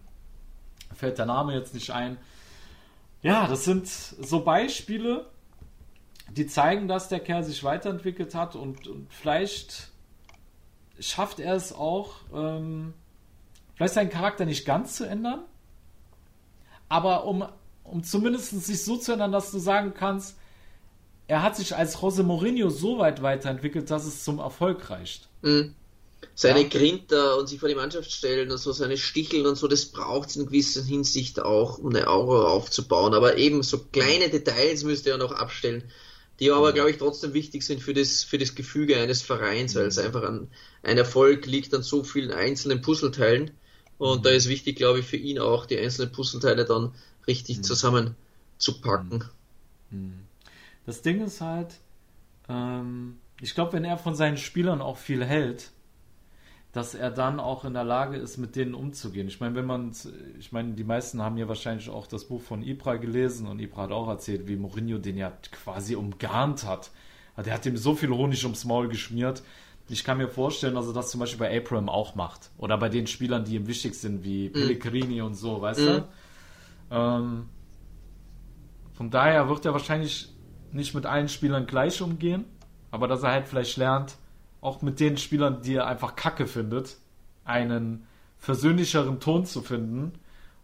[0.93, 2.17] fällt der Name jetzt nicht ein.
[3.21, 5.25] Ja, das sind so Beispiele,
[6.31, 9.89] die zeigen, dass der Kerl sich weiterentwickelt hat und, und vielleicht
[10.99, 12.93] schafft er es auch, ähm,
[13.75, 15.45] vielleicht seinen Charakter nicht ganz zu ändern,
[16.93, 17.43] aber um,
[17.83, 20.35] um zumindest sich so zu ändern, dass du sagen kannst,
[21.25, 25.27] er hat sich als Jose Mourinho so weit weiterentwickelt, dass es zum Erfolg reicht.
[25.41, 25.73] Mhm.
[26.35, 26.67] Seine ja.
[26.67, 30.29] Grinter und sich vor die Mannschaft stellen und so, seine Sticheln und so, das braucht
[30.29, 33.15] es in gewisser Hinsicht auch, um eine Aura aufzubauen.
[33.15, 35.83] Aber eben so kleine Details müsste er noch abstellen,
[36.39, 36.75] die aber, mhm.
[36.75, 40.03] glaube ich, trotzdem wichtig sind für das, für das Gefüge eines Vereins, weil es mhm.
[40.03, 40.47] einfach an
[40.83, 43.49] ein Erfolg liegt an so vielen einzelnen Puzzleteilen.
[44.03, 46.91] Und da ist wichtig, glaube ich, für ihn auch, die einzelnen Puzzleteile dann
[47.25, 47.63] richtig mhm.
[47.63, 49.23] zusammenzupacken.
[49.91, 50.19] Mhm.
[50.85, 51.75] Das Ding ist halt,
[52.49, 55.71] ähm, ich glaube, wenn er von seinen Spielern auch viel hält,
[56.73, 59.29] dass er dann auch in der Lage ist, mit denen umzugehen.
[59.29, 59.93] Ich meine, wenn man,
[60.37, 63.83] ich meine, die meisten haben ja wahrscheinlich auch das Buch von Ibra gelesen und Ibra
[63.83, 66.91] hat auch erzählt, wie Mourinho den ja quasi umgarnt hat.
[67.37, 69.43] Der hat ihm so viel Honig ums Maul geschmiert,
[69.89, 72.51] ich kann mir vorstellen, dass er das zum Beispiel bei Abram auch macht.
[72.57, 74.53] Oder bei den Spielern, die ihm wichtig sind, wie mhm.
[74.53, 75.85] Pellegrini und so, weißt mhm.
[75.85, 76.07] du?
[76.91, 77.49] Ähm,
[78.93, 80.29] von daher wird er wahrscheinlich
[80.71, 82.45] nicht mit allen Spielern gleich umgehen,
[82.91, 84.15] aber dass er halt vielleicht lernt,
[84.61, 86.97] auch mit den Spielern, die er einfach kacke findet,
[87.43, 88.07] einen
[88.37, 90.13] versöhnlicheren Ton zu finden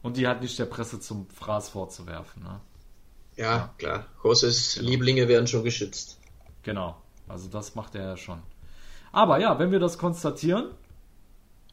[0.01, 2.43] und die halt nicht der Presse zum Fraß vorzuwerfen.
[2.43, 2.61] Ne?
[3.35, 4.05] Ja, ja, klar.
[4.23, 4.89] Joses genau.
[4.89, 6.19] Lieblinge werden schon geschützt.
[6.63, 7.01] Genau.
[7.27, 8.41] Also das macht er ja schon.
[9.11, 10.65] Aber ja, wenn wir das konstatieren,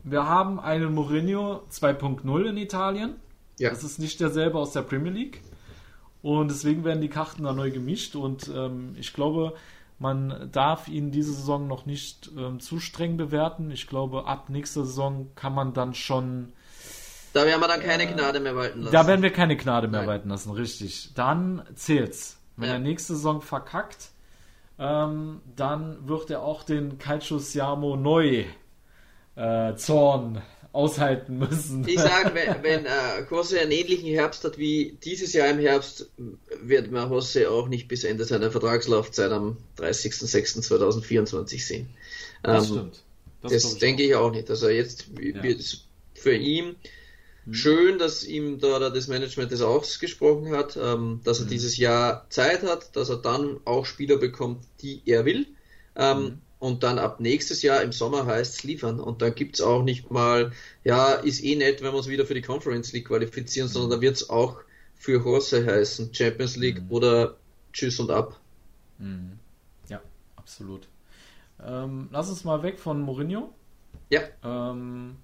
[0.02, 3.16] wir haben einen Mourinho 2.0 in Italien.
[3.58, 3.70] Ja.
[3.70, 5.42] Das ist nicht derselbe aus der Premier League.
[6.22, 8.16] Und deswegen werden die Karten da neu gemischt.
[8.16, 9.54] Und ähm, ich glaube,
[9.98, 13.70] man darf ihn diese Saison noch nicht ähm, zu streng bewerten.
[13.70, 16.52] Ich glaube, ab nächster Saison kann man dann schon.
[17.32, 18.92] Da werden wir dann keine Gnade mehr walten lassen.
[18.92, 20.08] Da werden wir keine Gnade mehr Nein.
[20.08, 21.12] walten lassen, richtig.
[21.14, 22.38] Dann zählt's.
[22.56, 22.74] Wenn Ja.
[22.74, 24.10] er nächste Saison verkackt,
[24.78, 28.44] ähm, dann wird er auch den Calcio Siamo neu
[29.36, 31.88] äh, Zorn aushalten müssen.
[31.88, 36.10] Ich sage, wenn, wenn äh, Jose einen ähnlichen Herbst hat wie dieses Jahr im Herbst,
[36.62, 41.88] wird man Jose auch nicht bis Ende seiner Vertragslaufzeit am 30.06.2024 sehen.
[42.42, 43.02] das Ähm, stimmt.
[43.42, 44.50] Das, Das, denke ich auch nicht.
[44.50, 45.42] Also jetzt Ja.
[45.42, 46.76] wird es für ihn
[47.46, 47.54] Mhm.
[47.54, 51.50] schön, dass ihm da da das Management das ausgesprochen hat, ähm, dass er Mhm.
[51.50, 55.46] dieses Jahr Zeit hat, dass er dann auch Spieler bekommt, die er will.
[55.94, 56.38] Ähm, Mhm.
[56.58, 58.98] Und dann ab nächstes Jahr im Sommer heißt es liefern.
[58.98, 60.52] Und dann gibt es auch nicht mal,
[60.84, 64.00] ja, ist eh nett, wenn wir uns wieder für die Conference League qualifizieren, sondern da
[64.00, 64.56] wird es auch
[64.94, 66.90] für Jose heißen, Champions League Mhm.
[66.90, 67.36] oder
[67.74, 68.40] Tschüss und ab.
[68.98, 69.38] Mhm.
[69.90, 70.00] Ja,
[70.36, 70.88] absolut.
[71.62, 73.52] Ähm, lass uns mal weg von Mourinho.
[74.08, 74.22] Ja.
[74.42, 75.16] Ähm,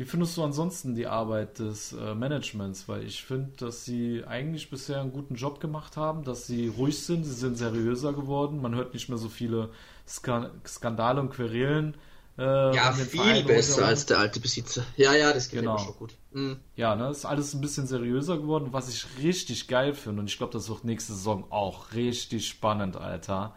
[0.00, 2.88] wie findest du ansonsten die Arbeit des äh, Managements?
[2.88, 7.04] Weil ich finde, dass sie eigentlich bisher einen guten Job gemacht haben, dass sie ruhig
[7.04, 9.68] sind, sie sind seriöser geworden, man hört nicht mehr so viele
[10.08, 11.98] Ska Skandale und Querelen.
[12.38, 14.84] Äh, Ja, viel Verein besser als der alte Besitzer.
[14.96, 15.74] Ja, ja, das gefällt Genau.
[15.74, 16.14] mir schon gut.
[16.32, 16.56] Mhm.
[16.76, 20.20] Ja, ne, ist alles ein bisschen seriöser geworden, was ich richtig geil finde.
[20.22, 23.54] Und ich glaube, das wird nächste Saison auch richtig spannend, Alter.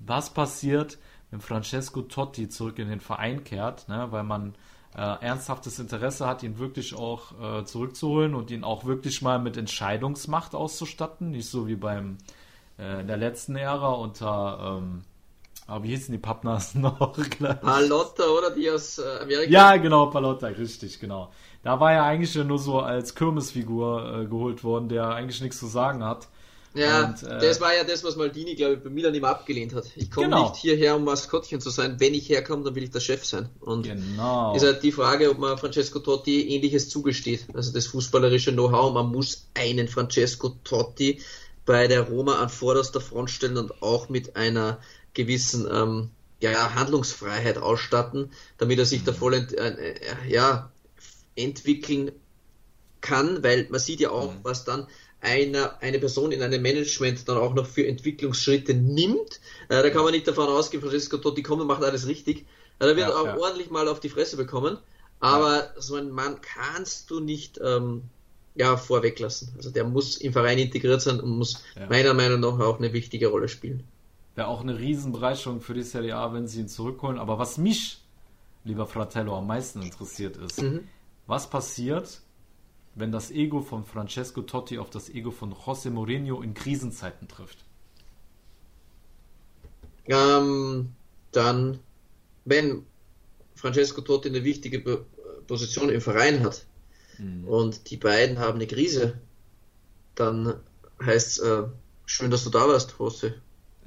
[0.00, 0.98] Was passiert,
[1.30, 4.54] wenn Francesco Totti zurück in den Verein kehrt, ne, weil man
[4.96, 9.56] äh, ernsthaftes Interesse hat, ihn wirklich auch äh, zurückzuholen und ihn auch wirklich mal mit
[9.56, 11.30] Entscheidungsmacht auszustatten.
[11.30, 12.18] Nicht so wie beim
[12.78, 15.02] äh, in der letzten Ära unter, ähm,
[15.66, 17.16] aber wie hießen die Pappnasen noch?
[17.60, 18.50] Palotta, oder?
[18.50, 19.50] Die aus äh, Amerika.
[19.50, 21.30] Ja, genau, Palotta, richtig, genau.
[21.62, 25.66] Da war er eigentlich nur so als Kirmesfigur äh, geholt worden, der eigentlich nichts zu
[25.66, 26.28] sagen hat.
[26.74, 29.74] Ja, Und, äh, das war ja das, was Maldini, glaube ich, bei Milan immer abgelehnt
[29.74, 29.84] hat.
[29.94, 30.48] Ich komme Genau.
[30.48, 31.96] nicht hierher, um Maskottchen zu sein.
[32.00, 33.48] Wenn ich herkomme, dann will ich der Chef sein.
[33.60, 34.54] Und Genau.
[34.56, 37.44] ist halt die Frage, ob man Francesco Totti ähnliches zugesteht.
[37.52, 38.92] Also das fußballerische Know-how.
[38.94, 41.20] Man muss einen Francesco Totti
[41.66, 44.78] bei der Roma an vorderster Front stellen und auch mit einer
[45.14, 46.10] gewissen ähm,
[46.40, 50.72] ja, Handlungsfreiheit ausstatten, damit er sich da voll ent, äh, äh, ja,
[51.36, 52.12] entwickeln
[53.00, 54.86] kann, weil man sieht ja auch, was dann
[55.22, 59.40] einer, eine Person in einem Management dann auch noch für Entwicklungsschritte nimmt.
[59.68, 62.40] Äh, da kann man nicht davon ausgehen, Francesco Totti kommt und macht alles richtig.
[62.40, 62.44] Äh,
[62.80, 63.38] da wird Ja, auch ja.
[63.38, 64.76] ordentlich mal auf die Fresse bekommen.
[65.20, 68.02] Aber so einen Mann kannst du nicht ähm,
[68.56, 69.52] ja, vorweglassen.
[69.56, 71.86] Also der muss im Verein integriert sein und muss Ja.
[71.86, 73.84] meiner Meinung nach auch eine wichtige Rolle spielen.
[74.34, 77.18] Wäre auch eine Riesenbereicherung für die Serie A, wenn sie ihn zurückholen.
[77.18, 77.98] Aber was mich,
[78.64, 80.88] lieber Fratello, am meisten interessiert ist, Mhm.
[81.28, 82.20] was passiert,
[82.94, 87.64] wenn das Ego von Francesco Totti auf das Ego von José Mourinho in Krisenzeiten trifft?
[90.06, 90.92] Ähm,
[91.30, 91.78] dann,
[92.44, 92.84] wenn
[93.54, 95.04] Francesco Totti eine wichtige Po-
[95.46, 96.66] Position im Verein hat
[97.46, 99.18] und die beiden haben eine Krise,
[100.14, 100.54] dann
[101.04, 101.62] heißt es, äh,
[102.06, 103.34] schön, dass du da warst, Jose.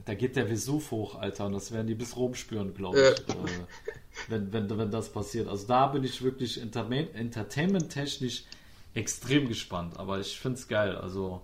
[0.05, 3.35] Da geht der Vesuv hoch, Alter, und das werden die bis Rom spüren, glaube ich,
[3.35, 3.37] äh,
[4.29, 5.47] wenn, wenn, wenn das passiert.
[5.47, 8.43] Also da bin ich wirklich entertainment- entertainment-technisch
[8.95, 10.95] extrem gespannt, aber ich finde es geil.
[10.95, 11.41] Also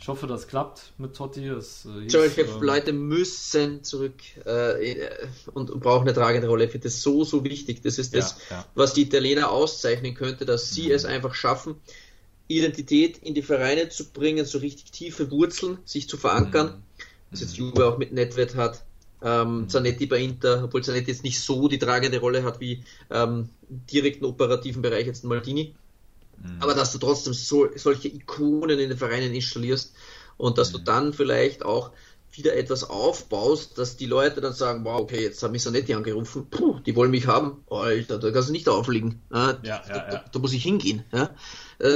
[0.00, 1.46] ich hoffe, das klappt mit Totti.
[1.46, 5.08] Es, äh, Solche ähm, Leute müssen zurück äh,
[5.54, 6.64] und, und brauchen eine tragende Rolle.
[6.64, 7.82] Ich finde das so, so wichtig.
[7.82, 11.76] Das ist das, Ja, was die Italiener auszeichnen könnte, dass sie es einfach schaffen,
[12.46, 16.82] Identität in die Vereine zu bringen, so richtig tiefe Wurzeln, sich zu verankern.
[17.30, 18.84] Was jetzt Juve auch mit Nedved hat.
[19.20, 23.48] Ähm, Zanetti bei Inter, obwohl Zanetti jetzt nicht so die tragende Rolle hat wie ähm,
[23.68, 25.28] im direkten operativen Bereich jetzt ein
[26.42, 26.62] Maldini.
[26.62, 29.94] Aber dass du trotzdem so, solche Ikonen in den Vereinen installierst
[30.36, 31.90] und dass du dann vielleicht auch
[32.30, 36.46] wieder etwas aufbaust, dass die Leute dann sagen, wow, okay, jetzt hat mich Zanetti angerufen,
[36.50, 39.22] puh, die wollen mich haben, Alter, da kannst du nicht aufliegen.
[39.32, 40.10] Ja, Ja, ja, da, ja.
[40.10, 41.04] Da, da muss ich hingehen.
[41.10, 41.30] Ja?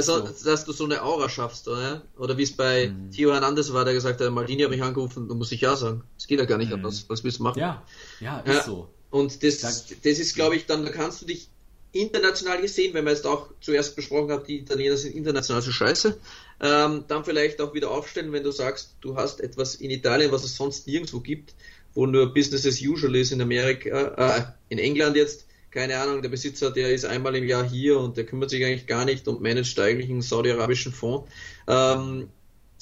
[0.01, 0.27] So.
[0.43, 1.67] Dass du so eine Aura schaffst.
[1.67, 3.11] Oder, oder wie es bei Mhm.
[3.11, 6.03] Theo Hernandez war, der gesagt hat, Maldini hat mich angerufen, da muss ich ja sagen.
[6.17, 7.05] Das geht ja gar nicht anders.
[7.09, 7.59] Was willst du machen?
[7.59, 7.61] Mhm.
[7.61, 7.83] Ja,
[8.19, 8.63] ja, ist Ja.
[8.63, 8.89] so.
[9.11, 9.67] Und das, Da-
[10.03, 11.49] das ist, glaube ich, dann da kannst du dich
[11.93, 16.17] international gesehen, wenn wir jetzt auch zuerst besprochen haben, die Italiener sind international so scheiße,
[16.59, 20.43] ähm, dann vielleicht auch wieder aufstellen, wenn du sagst, du hast etwas in Italien, was
[20.43, 21.53] es sonst nirgendwo gibt,
[21.93, 26.29] wo nur Business as usual ist in Amerika, äh, in England jetzt, keine Ahnung, der
[26.29, 29.41] Besitzer, der ist einmal im Jahr hier und der kümmert sich eigentlich gar nicht und
[29.41, 31.31] managt eigentlich einen saudi-arabischen Fonds.
[31.67, 32.29] Ähm,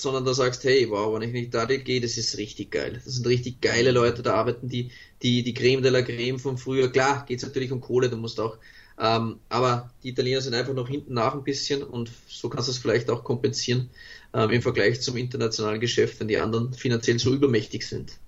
[0.02, 2.94] sondern da sagst, hey, wow, wenn ich nicht da gehe, das ist richtig geil.
[2.94, 4.90] Das sind richtig geile Leute, da arbeiten die,
[5.22, 6.92] die, die Creme de la Creme von früher.
[6.92, 8.58] Klar, geht es natürlich um Kohle, du musst auch,
[9.02, 12.72] ähm, aber die Italiener sind einfach noch hinten nach ein bisschen und so kannst du
[12.72, 13.90] es vielleicht auch kompensieren
[14.32, 18.20] ähm, im Vergleich zum internationalen Geschäft, wenn die anderen finanziell so übermächtig sind.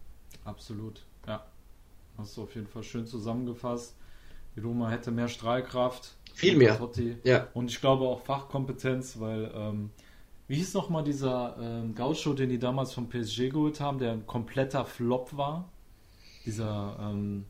[0.44, 1.46] Absolut, ja.
[2.18, 3.96] Hast du auf jeden Fall schön zusammengefasst.
[4.56, 6.16] Die Roma hätte mehr Strahlkraft.
[6.34, 6.78] Viel mehr.
[6.80, 7.18] Totti.
[7.24, 7.50] Ja.
[7.54, 9.92] Und ich glaube auch Fachkompetenz, weil, ähm,
[10.48, 14.26] wie hieß nochmal dieser ähm, Gaucho, den die damals vom PSG geholt haben, der ein
[14.26, 15.70] kompletter Flop war?
[16.46, 17.46] Dieser, ähm,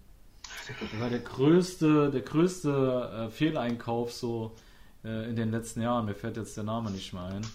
[0.92, 4.56] der war der größte, der größte äh, Fehleinkauf so
[5.04, 6.06] äh, in den letzten Jahren.
[6.06, 7.46] Mir fällt jetzt der Name nicht mehr ein.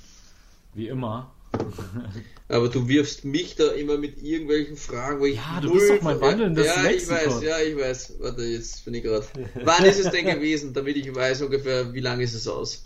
[0.74, 1.32] Wie immer.
[2.48, 5.36] Aber du wirfst mich da immer mit irgendwelchen Fragen, wo ich.
[5.36, 7.36] Ja, du bist doch mein wandelndes Ja, ich Lexikon.
[7.36, 8.14] weiß, ja, ich weiß.
[8.20, 9.26] Warte, jetzt bin ich gerade.
[9.64, 12.84] Wann ist es denn gewesen, damit ich weiß ungefähr, wie lange ist es aus?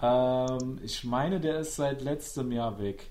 [0.00, 3.06] Ähm, ich meine, der ist seit letztem Jahr weg.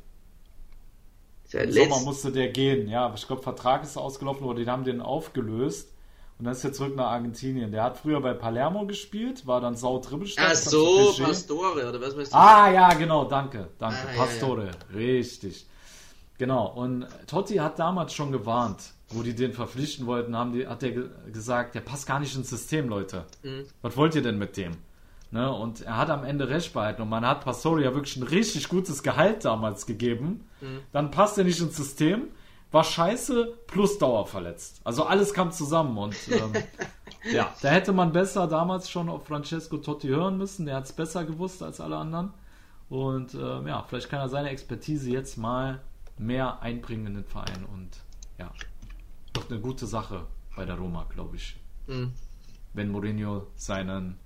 [1.52, 3.14] Seit Im Sommer musste der gehen, ja.
[3.14, 5.89] Ich glaube, Vertrag ist ausgelaufen, aber den haben den aufgelöst.
[6.39, 7.74] Und dann ist er zurück nach Argentinien.
[7.74, 10.47] Der hat früher bei Palermo gespielt, war dann Sau Dribbelstadt.
[10.49, 11.14] Ach so.
[11.22, 12.38] Pastore, oder was meinst du?
[12.38, 13.97] Ah, ja, genau, danke, danke.
[13.97, 15.66] Ah, ja, Pastore, richtig.
[16.38, 20.82] Genau, und Totti hat damals schon gewarnt, wo die den verpflichten wollten, haben die, hat
[20.84, 23.26] er ge gesagt, der passt gar nicht ins System, Leute.
[23.43, 23.66] Mhm.
[23.82, 24.78] Was wollt ihr denn mit dem?
[25.32, 25.52] Ne?
[25.52, 28.68] Und er hat am Ende recht behalten und man hat Pastore ja wirklich ein richtig
[28.68, 30.48] gutes Gehalt damals gegeben.
[30.60, 30.80] Mhm.
[30.92, 32.28] Dann passt er nicht ins System,
[32.72, 34.82] war scheiße plus dauerverletzt.
[34.84, 36.54] Also alles kam zusammen und ähm,
[37.34, 40.66] ja, da hätte man besser damals schon auf Francesco Totti hören müssen.
[40.66, 42.34] Der hat es besser gewusst als alle anderen.
[42.90, 45.80] Und ähm, ja, vielleicht kann er seine Expertise jetzt mal
[46.18, 47.90] mehr einbringen in den Verein und
[48.38, 48.52] ja,
[49.32, 50.26] doch eine gute Sache
[50.58, 51.56] bei der Roma, glaube ich.
[51.88, 52.12] Mhm.
[52.74, 54.18] Wenn Mourinho seinen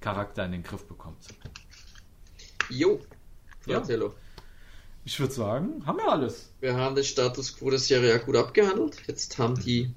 [0.00, 1.18] Charakter in den Griff bekommt.
[2.68, 3.00] Jo,
[3.66, 3.78] Ja.
[3.80, 4.14] Fratello.
[5.04, 6.50] Ich würde sagen, haben wir alles.
[6.60, 8.96] Wir haben den Status quo der Serie A gut abgehandelt.
[9.06, 9.90] Jetzt haben die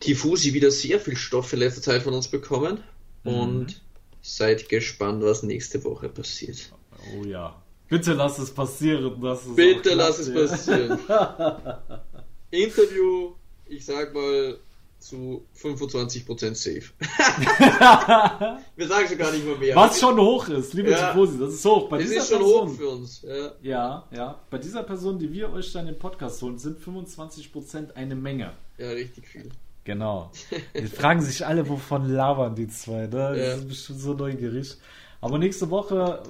[0.00, 2.82] Tifusi wieder sehr viel Stoff in letzter Zeit von uns bekommen.
[3.24, 3.32] Mhm.
[3.34, 3.82] Und
[4.20, 6.72] seid gespannt, was nächste Woche passiert.
[7.14, 7.60] Oh ja.
[7.88, 9.20] Bitte lass es passieren.
[9.20, 10.34] Dass es Bitte lass es ja.
[10.34, 10.98] passieren.
[12.50, 13.34] Interview,
[13.66, 14.58] ich sag mal,
[15.02, 16.92] zu 25% safe.
[18.76, 19.76] Wir sagen schon gar nicht mehr mehr.
[19.76, 21.10] Was schon hoch ist, liebe Ja.
[21.12, 21.88] Tifosi, das ist hoch.
[21.88, 23.22] Bei Es ist schon Person, hoch für uns.
[23.22, 23.52] Ja.
[23.62, 24.40] Ja, ja.
[24.50, 28.52] Bei dieser Person, die wir euch dann im Podcast holen, sind 25% eine Menge.
[28.78, 29.48] ja, richtig viel.
[29.84, 30.30] Genau.
[30.78, 33.32] Die fragen sich alle, wovon labern die zwei, ne?
[33.34, 33.56] Die Ja.
[33.56, 34.76] sind bestimmt so neugierig.
[35.20, 36.22] Aber nächste Woche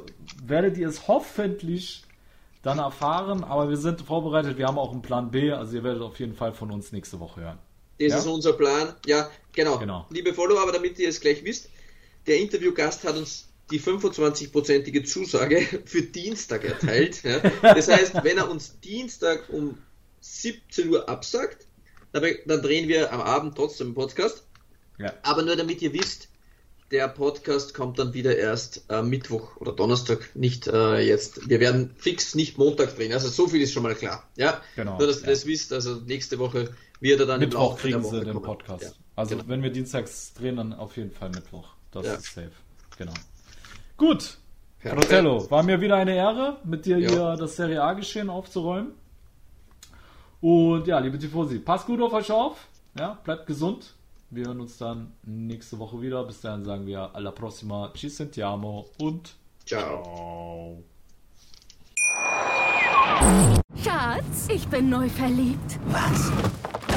[0.43, 2.03] werdet ihr es hoffentlich
[2.63, 6.01] dann erfahren, aber wir sind vorbereitet, wir haben auch einen Plan B, also ihr werdet
[6.01, 7.59] auf jeden Fall von uns nächste Woche hören.
[7.99, 8.19] Das Ja?
[8.19, 8.95] ist unser Plan.
[9.07, 9.79] Ja, genau.
[9.79, 10.07] Genau.
[10.11, 11.69] Liebe Follower, aber damit ihr es gleich wisst,
[12.27, 17.23] der Interviewgast hat uns die 25-prozentige Zusage für Dienstag erteilt.
[17.23, 17.39] Ja.
[17.63, 19.79] Das heißt, wenn er uns Dienstag um
[20.21, 21.67] 17 Uhr absagt,
[22.13, 24.45] dann, drehen wir am Abend trotzdem einen Podcast.
[24.99, 25.15] Ja.
[25.23, 26.29] Aber nur damit ihr wisst,
[26.91, 31.49] der Podcast kommt dann wieder erst äh, Mittwoch oder Donnerstag, nicht äh, jetzt.
[31.49, 33.15] Wir werden fix nicht Montag drehen.
[33.15, 34.29] Also so viel ist schon mal klar.
[34.37, 35.31] Ja, Genau, Nur, dass ihr ja.
[35.31, 35.73] das wisst.
[35.73, 38.45] Also nächste Woche wird er dann Mittwoch kriegen der Woche sie den kommen.
[38.47, 38.83] Podcast.
[38.85, 38.91] Ja.
[39.17, 39.49] Also genau.
[39.49, 41.69] wenn wir dienstags drehen, dann auf jeden Fall Mittwoch.
[41.91, 42.15] Das Ja.
[42.15, 42.53] ist safe.
[42.97, 43.13] Genau.
[43.97, 44.39] Gut.
[44.79, 47.09] Fratello, war mir wieder eine Ehre, mit dir Ja.
[47.11, 48.93] hier das Serie A-Geschehen aufzuräumen.
[50.41, 52.67] Und ja, liebe Tifosi, passt gut auf euch auf.
[52.99, 53.95] Ja, bleibt gesund.
[54.31, 56.25] Wir hören uns dann nächste Woche wieder.
[56.25, 59.35] Bis dahin sagen wir alla prossima, ci sentiamo und
[59.67, 60.03] Ciao.
[60.03, 60.83] ciao.
[63.85, 65.79] Schatz, ich bin neu verliebt.
[65.87, 66.33] Was?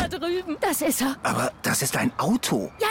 [0.09, 0.57] Da drüben.
[0.61, 1.15] Das ist er.
[1.23, 2.71] Aber das ist ein Auto.
[2.79, 2.87] Ja,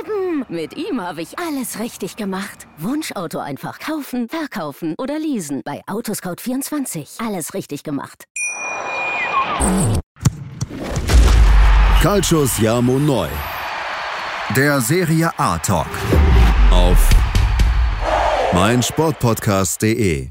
[0.00, 0.44] eben.
[0.48, 2.66] Mit ihm habe ich alles richtig gemacht.
[2.78, 5.62] Wunschauto einfach kaufen, verkaufen oder leasen.
[5.64, 7.26] Bei Autoscout24.
[7.26, 8.24] Alles richtig gemacht.
[12.02, 13.28] Calcius Jamo Neu.
[14.56, 15.86] Der Serie A Talk.
[16.70, 17.08] Auf
[18.52, 20.30] meinsportpodcast.de.